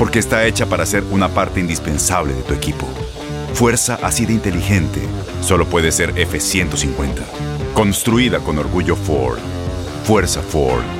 [0.00, 2.86] porque está hecha para ser una parte indispensable de tu equipo.
[3.52, 5.02] Fuerza así de inteligente
[5.42, 7.20] solo puede ser F-150.
[7.74, 9.40] Construida con orgullo Ford.
[10.04, 10.99] Fuerza Ford.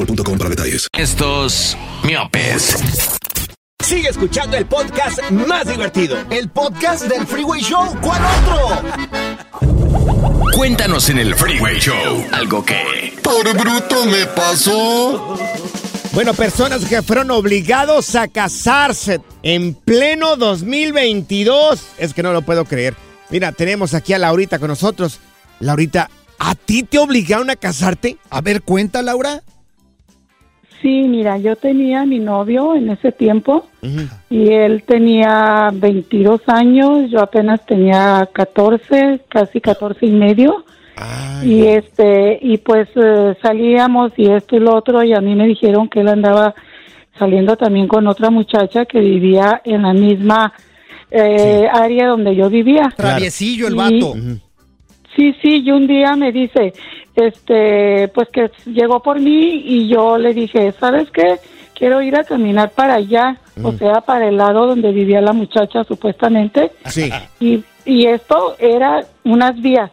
[0.00, 0.88] boostmobile.com para detalles.
[0.96, 2.76] Estos miopes.
[3.84, 6.16] Sigue escuchando el podcast más divertido.
[6.30, 7.96] El podcast del Freeway Show.
[8.00, 8.82] ¿Cuál otro?
[10.54, 13.18] Cuéntanos en el Freeway Show algo que...
[13.22, 15.36] Por bruto me pasó.
[16.12, 21.80] Bueno, personas que fueron obligados a casarse en pleno 2022.
[21.98, 22.94] Es que no lo puedo creer.
[23.30, 25.20] Mira, tenemos aquí a Laurita con nosotros.
[25.60, 28.18] Laurita, ¿a ti te obligaron a casarte?
[28.28, 29.42] A ver, cuenta, Laura.
[30.82, 33.66] Sí, mira, yo tenía a mi novio en ese tiempo
[34.30, 40.64] y él tenía 22 años, yo apenas tenía 14, casi 14 y medio.
[41.44, 45.46] y este y pues eh, salíamos y esto y lo otro y a mí me
[45.46, 46.54] dijeron que él andaba
[47.18, 50.52] saliendo también con otra muchacha que vivía en la misma
[51.10, 52.92] eh, área donde yo vivía.
[52.96, 54.14] Traviesillo el Y- vato.
[55.16, 56.72] Sí, sí, y un día me dice,
[57.16, 61.38] este, pues que llegó por mí y yo le dije, ¿sabes qué?
[61.74, 65.82] Quiero ir a caminar para allá, o sea, para el lado donde vivía la muchacha
[65.84, 66.72] supuestamente.
[66.86, 67.10] Sí.
[67.40, 69.90] Y, y esto era unas vías.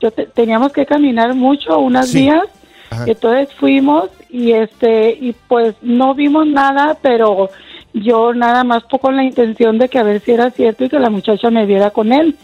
[0.00, 2.22] Yo te- teníamos que caminar mucho, unas Sí.
[2.22, 2.44] vías.
[2.90, 3.04] Ajá.
[3.06, 7.48] Entonces fuimos y este y pues no vimos nada, pero
[7.94, 10.98] yo nada más con la intención de que a ver si era cierto y que
[10.98, 12.36] la muchacha me viera con él.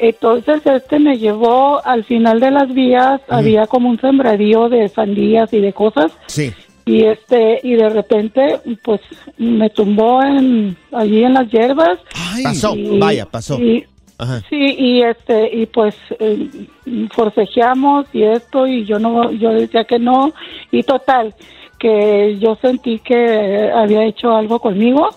[0.00, 5.52] Entonces este me llevó al final de las vías, había como un sembradío de sandías
[5.52, 6.52] y de cosas Sí.
[6.86, 9.00] y este y de repente pues
[9.36, 11.98] me tumbó en allí en las hierbas.
[12.42, 13.58] Pasó, Y- vaya, pasó.
[13.60, 13.84] y-
[14.18, 14.42] Ajá.
[14.50, 16.46] Sí, y este y pues eh,
[17.10, 20.32] forcejeamos y esto y yo no yo decía que no
[20.70, 21.34] y total
[21.78, 25.08] que yo sentí que había hecho algo conmigo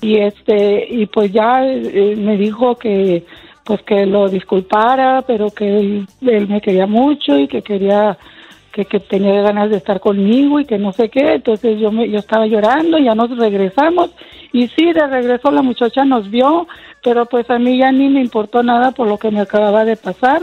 [0.00, 3.24] y este y pues ya eh, me dijo que
[3.66, 8.16] pues que lo disculpara, pero que él, él me quería mucho y que quería
[8.72, 12.08] que, que tenía ganas de estar conmigo y que no sé qué, entonces yo me,
[12.08, 14.10] yo estaba llorando, ya nos regresamos.
[14.52, 16.68] Y sí, de regreso la muchacha nos vio,
[17.02, 19.96] pero pues a mí ya ni me importó nada por lo que me acababa de
[19.96, 20.42] pasar.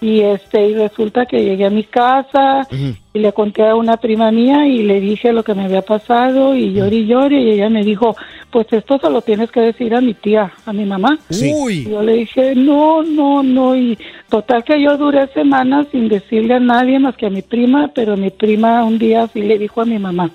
[0.00, 2.68] Y este y resulta que llegué a mi casa
[3.14, 6.56] y le conté a una prima mía y le dije lo que me había pasado
[6.56, 8.16] y lloré y lloré y ella me dijo,
[8.50, 11.16] pues esto se lo tienes que decir a mi tía, a mi mamá.
[11.30, 11.74] Uy.
[11.74, 13.96] Y yo le dije, no, no, no, y
[14.28, 18.16] total que yo duré semanas sin decirle a nadie más que a mi prima, pero
[18.16, 20.30] mi prima un día sí le dijo a mi mamá.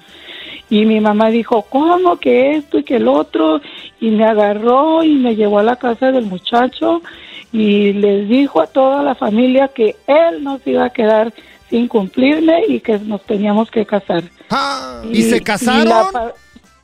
[0.69, 3.59] Y mi mamá dijo, ¿cómo que esto y que el otro?
[3.99, 7.01] Y me agarró y me llevó a la casa del muchacho
[7.51, 11.33] y les dijo a toda la familia que él nos iba a quedar
[11.69, 14.23] sin cumplirme y que nos teníamos que casar.
[15.11, 15.87] ¿Y se casaron?
[16.13, 16.33] la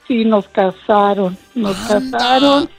[0.07, 2.69] sí, nos casaron, nos casaron.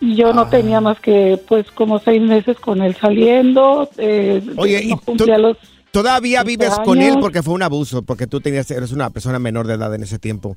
[0.00, 3.90] Y yo no tenía más que, pues, como seis meses con él saliendo.
[3.98, 5.58] Eh, Oye, no ¿y cumplía los
[5.90, 9.38] todavía 15 vives con él porque fue un abuso, porque tú tenías, eres una persona
[9.38, 10.56] menor de edad en ese tiempo.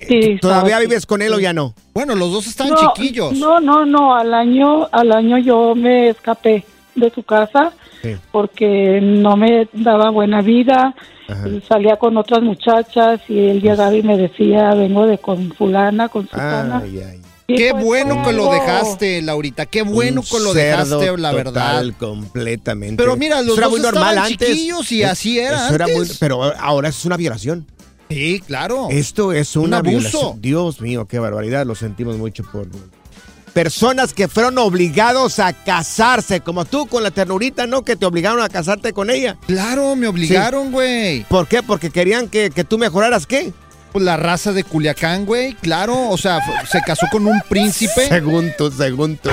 [0.00, 1.74] Sí, ¿Todavía vives con él o ya no?
[1.94, 3.32] Bueno, los dos están no, chiquillos.
[3.34, 6.64] No, no, no, al año, al año yo me escapé
[6.94, 7.72] de su casa
[8.02, 8.16] Sí.
[8.30, 10.94] porque no me daba buena vida,
[11.68, 16.24] salía con otras muchachas y él llegaba y me decía, vengo de con fulana, con
[16.24, 16.82] sutana.
[16.84, 17.20] Ay, ay.
[17.48, 19.66] Qué pues bueno que lo dejaste, Laurita.
[19.66, 21.52] Qué bueno que lo dejaste, la verdad.
[21.74, 22.96] total, completamente.
[23.02, 24.48] Pero mira, los Eso era dos muy normal estaban antes.
[24.48, 27.64] chiquillos y así era muy- pero ahora es una violación.
[28.08, 28.88] Sí, claro.
[28.90, 29.90] Esto es Un abuso.
[29.90, 30.40] violación.
[30.42, 31.66] Dios mío, qué barbaridad.
[31.66, 32.66] Lo sentimos mucho por
[33.56, 37.86] personas que fueron obligados a casarse, como tú con la ternurita, ¿no?
[37.86, 39.38] Que te obligaron a casarte con ella.
[39.46, 41.24] Claro, me obligaron, güey.
[41.24, 41.62] ¿Por qué?
[41.62, 43.54] Porque querían que, que tú mejoraras, ¿qué?
[43.92, 45.54] Pues la raza de Culiacán, güey.
[45.54, 46.38] Claro, o sea,
[46.70, 48.06] se casó con un príncipe.
[48.10, 49.30] Según tú, según tú.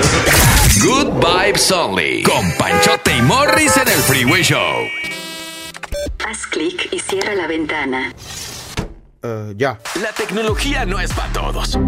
[0.82, 2.22] Good Vibes Only.
[2.22, 4.74] Con Panchote y Morris en el Freeway Show.
[6.26, 8.14] Haz clic y cierra la ventana.
[9.54, 9.78] ya.
[10.00, 11.78] La tecnología no es para todos.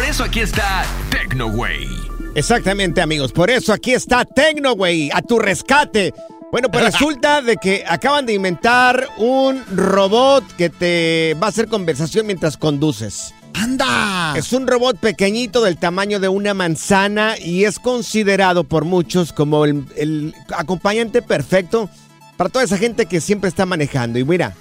[0.00, 1.86] Por eso aquí está TecnoWay.
[2.34, 3.32] Exactamente, amigos.
[3.32, 6.14] Por eso aquí está TecnoWay, a tu rescate.
[6.50, 11.68] Bueno, pues resulta de que acaban de inventar un robot que te va a hacer
[11.68, 13.34] conversación mientras conduces.
[13.52, 14.32] ¡Anda!
[14.38, 19.66] Es un robot pequeñito del tamaño de una manzana y es considerado por muchos como
[19.66, 21.90] el, el acompañante perfecto
[22.38, 24.18] para toda esa gente que siempre está manejando.
[24.18, 24.54] Y mira,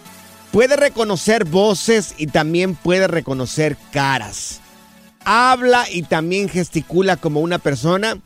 [0.52, 4.59] puede reconocer voces y también puede reconocer caras.
[5.32, 8.18] Habla y también gesticula como una persona.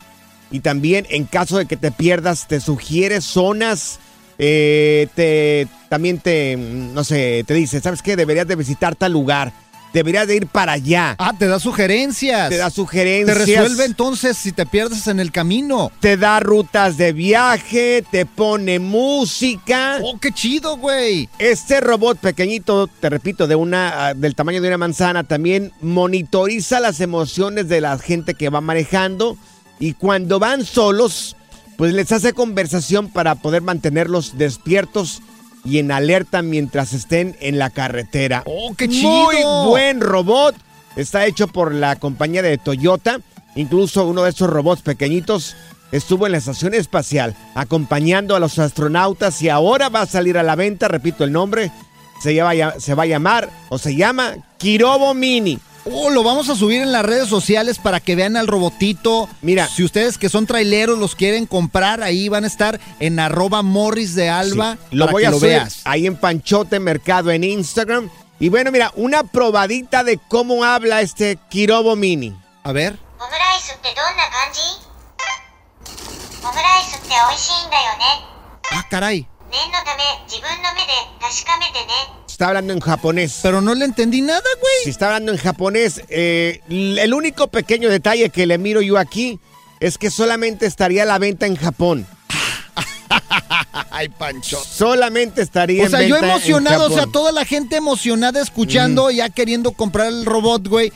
[0.50, 3.98] Y también en caso de que te pierdas, te sugiere zonas.
[4.38, 8.16] eh, te, también te, no sé, te dice, ¿sabes qué?
[8.16, 9.52] Deberías de visitar tal lugar.
[9.94, 11.14] Deberías de ir para allá.
[11.18, 12.48] Ah, te da sugerencias.
[12.50, 13.38] Te da Te sugerencias.
[13.38, 15.92] resuelve entonces si te pierdes en el camino.
[16.00, 19.98] Te da rutas de viaje, te pone música.
[20.02, 21.28] ¡Oh, qué chido, güey!
[21.38, 26.80] Este robot pequeñito, te repito, de una, ah, del tamaño de una manzana, también monitoriza
[26.80, 29.36] las emociones de la gente que va manejando.
[29.78, 31.36] Y cuando van solos,
[31.76, 35.22] pues les hace conversación para poder mantenerlos despiertos
[35.64, 38.42] y en alerta mientras estén en la carretera.
[38.46, 38.96] ¡Oh, qué Muy
[39.36, 39.68] chido!
[39.68, 40.54] buen robot.
[40.96, 43.20] Está hecho por la compañía de Toyota.
[43.56, 45.56] Incluso uno de esos robots pequeñitos
[45.92, 50.42] estuvo en la estación espacial acompañando a los astronautas y ahora va a salir a
[50.42, 51.70] la venta, repito el nombre,
[52.20, 55.58] se, llama- se va a llamar o se llama Kirobo Mini.
[55.86, 59.28] Oh, lo vamos a subir en las redes sociales para que vean al robotito.
[59.42, 59.68] Mira.
[59.68, 64.14] Si ustedes que son traileros los quieren comprar, ahí van a estar en arroba morris
[64.14, 64.78] de alba.
[64.90, 65.82] Lo voy a subir veas.
[65.84, 68.08] ahí en Panchote Mercado en Instagram.
[68.40, 72.34] Y bueno, mira, una probadita de cómo habla este Kirobo Mini.
[72.62, 72.98] A ver.
[78.70, 79.28] Ah, caray.
[82.34, 83.38] Está hablando en japonés.
[83.44, 84.74] Pero no le entendí nada, güey.
[84.82, 89.38] Si está hablando en japonés, eh, el único pequeño detalle que le miro yo aquí
[89.78, 92.04] es que solamente estaría a la venta en Japón.
[93.92, 94.60] Ay, Pancho.
[94.68, 95.84] Solamente estaría.
[95.84, 99.14] O sea, en venta yo emocionado, o sea, toda la gente emocionada escuchando, mm.
[99.14, 100.92] ya queriendo comprar el robot, güey.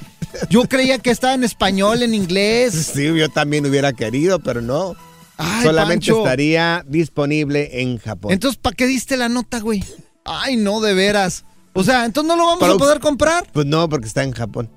[0.51, 2.91] Yo creía que estaba en español, en inglés.
[2.97, 4.97] Sí, yo también hubiera querido, pero no.
[5.37, 8.33] Ay, Solamente estaría disponible en Japón.
[8.33, 9.85] Entonces, ¿para qué diste la nota, güey?
[10.29, 11.45] Ay, no, de veras.
[11.73, 13.47] O sea, entonces no lo vamos a poder comprar.
[13.53, 14.71] Pues no, porque está en Japón.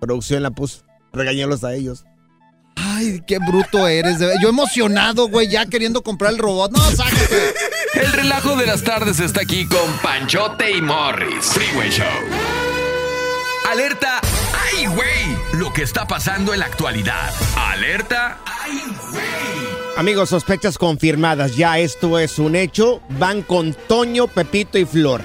[0.00, 0.82] Producción la puso.
[1.12, 2.04] Regañélos a ellos.
[2.76, 4.18] Ay, qué bruto eres.
[4.18, 6.72] de Yo emocionado, güey, ya queriendo comprar el robot.
[6.72, 7.54] No, sácate.
[7.94, 11.44] El relajo de las tardes está aquí con Panchote y Morris.
[11.44, 12.06] Freeway Show.
[13.70, 14.20] Alerta.
[14.74, 15.60] ¡Ay, güey!
[15.60, 17.32] Lo que está pasando en la actualidad.
[17.56, 18.38] Alerta.
[18.46, 19.71] ¡Ay, güey!
[19.96, 21.56] Amigos, sospechas confirmadas.
[21.56, 23.00] Ya esto es un hecho.
[23.18, 25.22] Van con Toño, Pepito y Flor.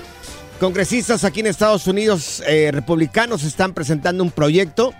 [0.59, 4.93] Congresistas aquí en Estados Unidos, eh, republicanos, están presentando un proyecto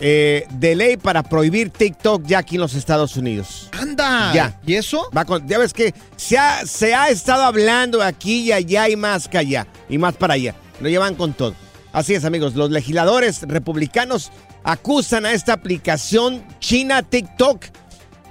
[0.00, 3.68] eh, de ley para prohibir TikTok ya aquí en los Estados Unidos.
[3.72, 4.32] Anda.
[4.34, 4.58] Ya.
[4.66, 5.08] ¿Y eso?
[5.16, 8.96] Va con- ya ves que se ha, se ha estado hablando aquí y allá y
[8.96, 10.54] más que allá y más para allá.
[10.80, 11.54] Lo llevan con todo.
[11.92, 12.54] Así es, amigos.
[12.56, 14.32] Los legisladores republicanos
[14.64, 17.62] acusan a esta aplicación china TikTok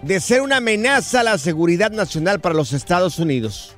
[0.03, 3.75] de ser una amenaza a la seguridad nacional para los Estados Unidos.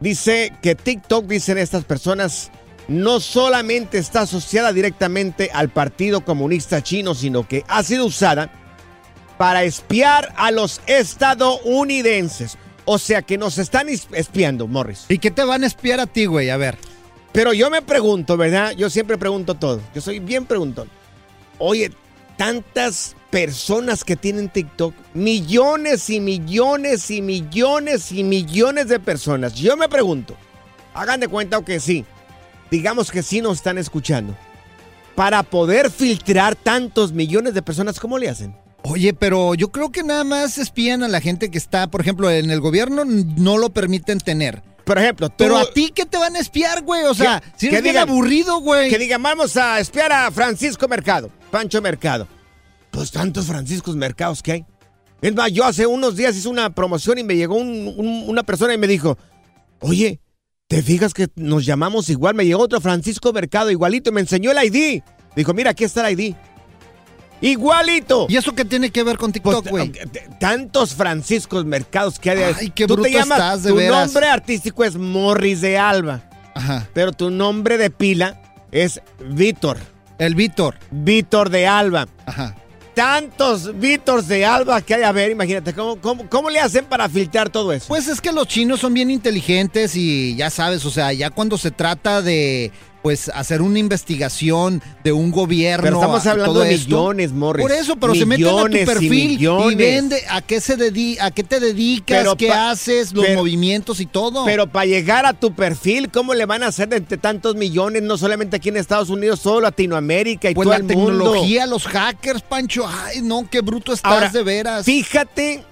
[0.00, 2.50] Dice que TikTok, dicen estas personas,
[2.86, 8.50] no solamente está asociada directamente al Partido Comunista Chino, sino que ha sido usada
[9.36, 12.56] para espiar a los estadounidenses.
[12.84, 15.04] O sea que nos están es- espiando, Morris.
[15.08, 16.50] ¿Y qué te van a espiar a ti, güey?
[16.50, 16.78] A ver.
[17.32, 18.72] Pero yo me pregunto, ¿verdad?
[18.72, 19.80] Yo siempre pregunto todo.
[19.94, 20.88] Yo soy bien preguntón.
[21.58, 21.92] Oye,
[22.36, 29.54] tantas personas que tienen TikTok, millones y millones y millones y millones de personas.
[29.54, 30.34] Yo me pregunto,
[30.94, 32.04] hagan de cuenta que sí,
[32.70, 34.34] digamos que sí nos están escuchando.
[35.14, 38.54] Para poder filtrar tantos millones de personas, ¿cómo le hacen?
[38.84, 42.30] Oye, pero yo creo que nada más espían a la gente que está, por ejemplo,
[42.30, 44.62] en el gobierno, no lo permiten tener.
[44.84, 47.02] Por ejemplo, tú- Pero a ti, ¿qué te van a espiar, güey?
[47.04, 48.88] O sea, si eres bien aburrido, güey.
[48.88, 52.26] Que digan, vamos a espiar a Francisco Mercado, Pancho Mercado.
[52.98, 54.66] Pues tantos Franciscos Mercados que hay.
[55.22, 58.42] Es más, yo hace unos días hice una promoción y me llegó un- un- una
[58.42, 59.16] persona y me dijo,
[59.78, 60.18] oye,
[60.66, 62.34] ¿te fijas que nos llamamos igual?
[62.34, 65.00] Me llegó otro Francisco Mercado igualito y me enseñó el ID.
[65.36, 66.34] Dijo, mira, aquí está el ID.
[67.40, 68.26] Igualito.
[68.28, 69.92] ¿Y eso qué tiene que ver con TikTok, güey?
[70.40, 72.42] Tantos Franciscos Mercados que hay.
[72.58, 74.06] Ay, qué Tú te bruto llamas, estás, de tu veras.
[74.06, 76.28] nombre artístico es Morris de Alba.
[76.56, 76.88] Ajá.
[76.94, 78.42] Pero tu nombre de pila
[78.72, 79.78] es Víctor.
[80.18, 80.74] El Víctor.
[80.90, 82.08] Víctor de Alba.
[82.26, 82.56] Ajá.
[82.98, 85.04] Tantos Vítors de Alba que hay.
[85.04, 87.86] A ver, imagínate, ¿cómo, cómo, cómo le hacen para filtrar todo eso?
[87.86, 91.56] Pues es que los chinos son bien inteligentes y ya sabes, o sea, ya cuando
[91.58, 92.72] se trata de
[93.02, 95.82] pues hacer una investigación de un gobierno.
[95.84, 97.62] Pero estamos hablando de millones, Morris.
[97.62, 99.76] Por eso, pero se meten a tu y perfil y, millones.
[99.76, 103.38] ven de- a qué se dedi a qué te dedicas, Pero qué haces, los pero-
[103.38, 104.44] movimientos y todo.
[104.44, 108.02] Pero para llegar a tu perfil, ¿cómo le van a hacer entre tantos millones?
[108.02, 111.06] No solamente aquí en Estados Unidos, todo Latinoamérica y pues todo la el mundo.
[111.12, 112.84] tecnología, los hackers, Pancho.
[112.86, 114.84] Ay, no, qué bruto estás Ahora, de veras.
[114.84, 115.62] Fíjate,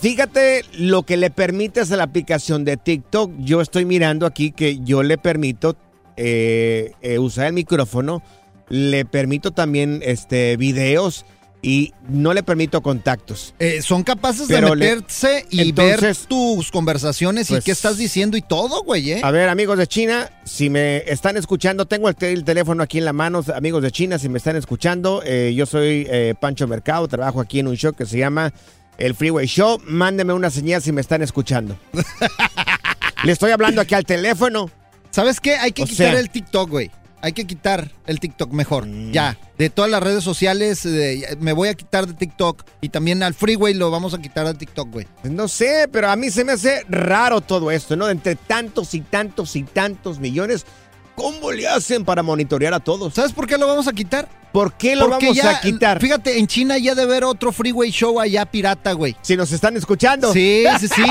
[0.00, 3.30] fíjate lo que le permites a la aplicación de TikTok.
[3.38, 5.76] Yo estoy mirando aquí que yo le permito
[6.16, 8.22] eh, eh, usar el micrófono,
[8.68, 11.24] le permito también este videos
[11.60, 13.54] y no le permito contactos.
[13.58, 17.70] Eh, son capaces Pero de le- meterse y ver Entonces, tus conversaciones y pues- qué
[17.72, 19.20] estás diciendo y todo, güey, ¿eh?
[19.22, 23.06] A ver, amigos de China, si me están escuchando, tengo el, el teléfono aquí en
[23.06, 26.06] la mano, amigos de China, si me están escuchando, eh, yo soy
[26.38, 28.52] Pancho Mercado, trabajo aquí en un show que se llama
[28.98, 29.80] El Freeway Show.
[29.86, 31.78] Mándenme una señal si me están escuchando.
[33.24, 34.70] Le estoy hablando aquí al teléfono.
[35.14, 35.54] ¿Sabes qué?
[35.54, 36.90] Hay que O quitar sea- el TikTok, güey.
[37.22, 38.84] Hay que quitar el TikTok mejor.
[38.84, 39.12] Mm.
[39.12, 39.38] Ya.
[39.56, 42.64] De todas las redes sociales, eh, me voy a quitar de TikTok.
[42.80, 45.06] Y también al Freeway lo vamos a quitar de TikTok, güey.
[45.22, 48.10] No sé, pero a mí se me hace raro todo esto, ¿no?
[48.10, 50.66] Entre tantos y tantos y tantos millones,
[51.14, 53.14] ¿cómo le hacen para monitorear a todos?
[53.14, 54.28] ¿Sabes por qué lo vamos a quitar?
[54.52, 56.00] ¿Por qué lo Porque vamos ya, a quitar?
[56.00, 59.16] Fíjate, en China ya debe haber otro Freeway Show allá pirata, güey.
[59.20, 60.32] Si nos están escuchando.
[60.32, 61.04] Sí, sí, sí.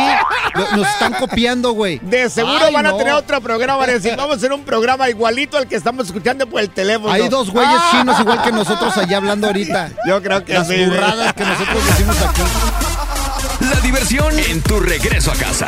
[0.56, 2.00] Nos están copiando, güey.
[2.00, 3.80] De seguro Ay, van a tener otro programa.
[3.80, 6.70] Van a decir, vamos a hacer un programa igualito al que estamos escuchando por el
[6.70, 7.12] teléfono.
[7.12, 7.90] Hay dos güeyes ¡Ah!
[7.92, 9.92] chinos igual que nosotros allá hablando ahorita.
[10.08, 10.86] Yo creo que Las sí.
[10.86, 12.42] burradas que nosotros decimos aquí.
[13.60, 15.68] La diversión en tu regreso a casa.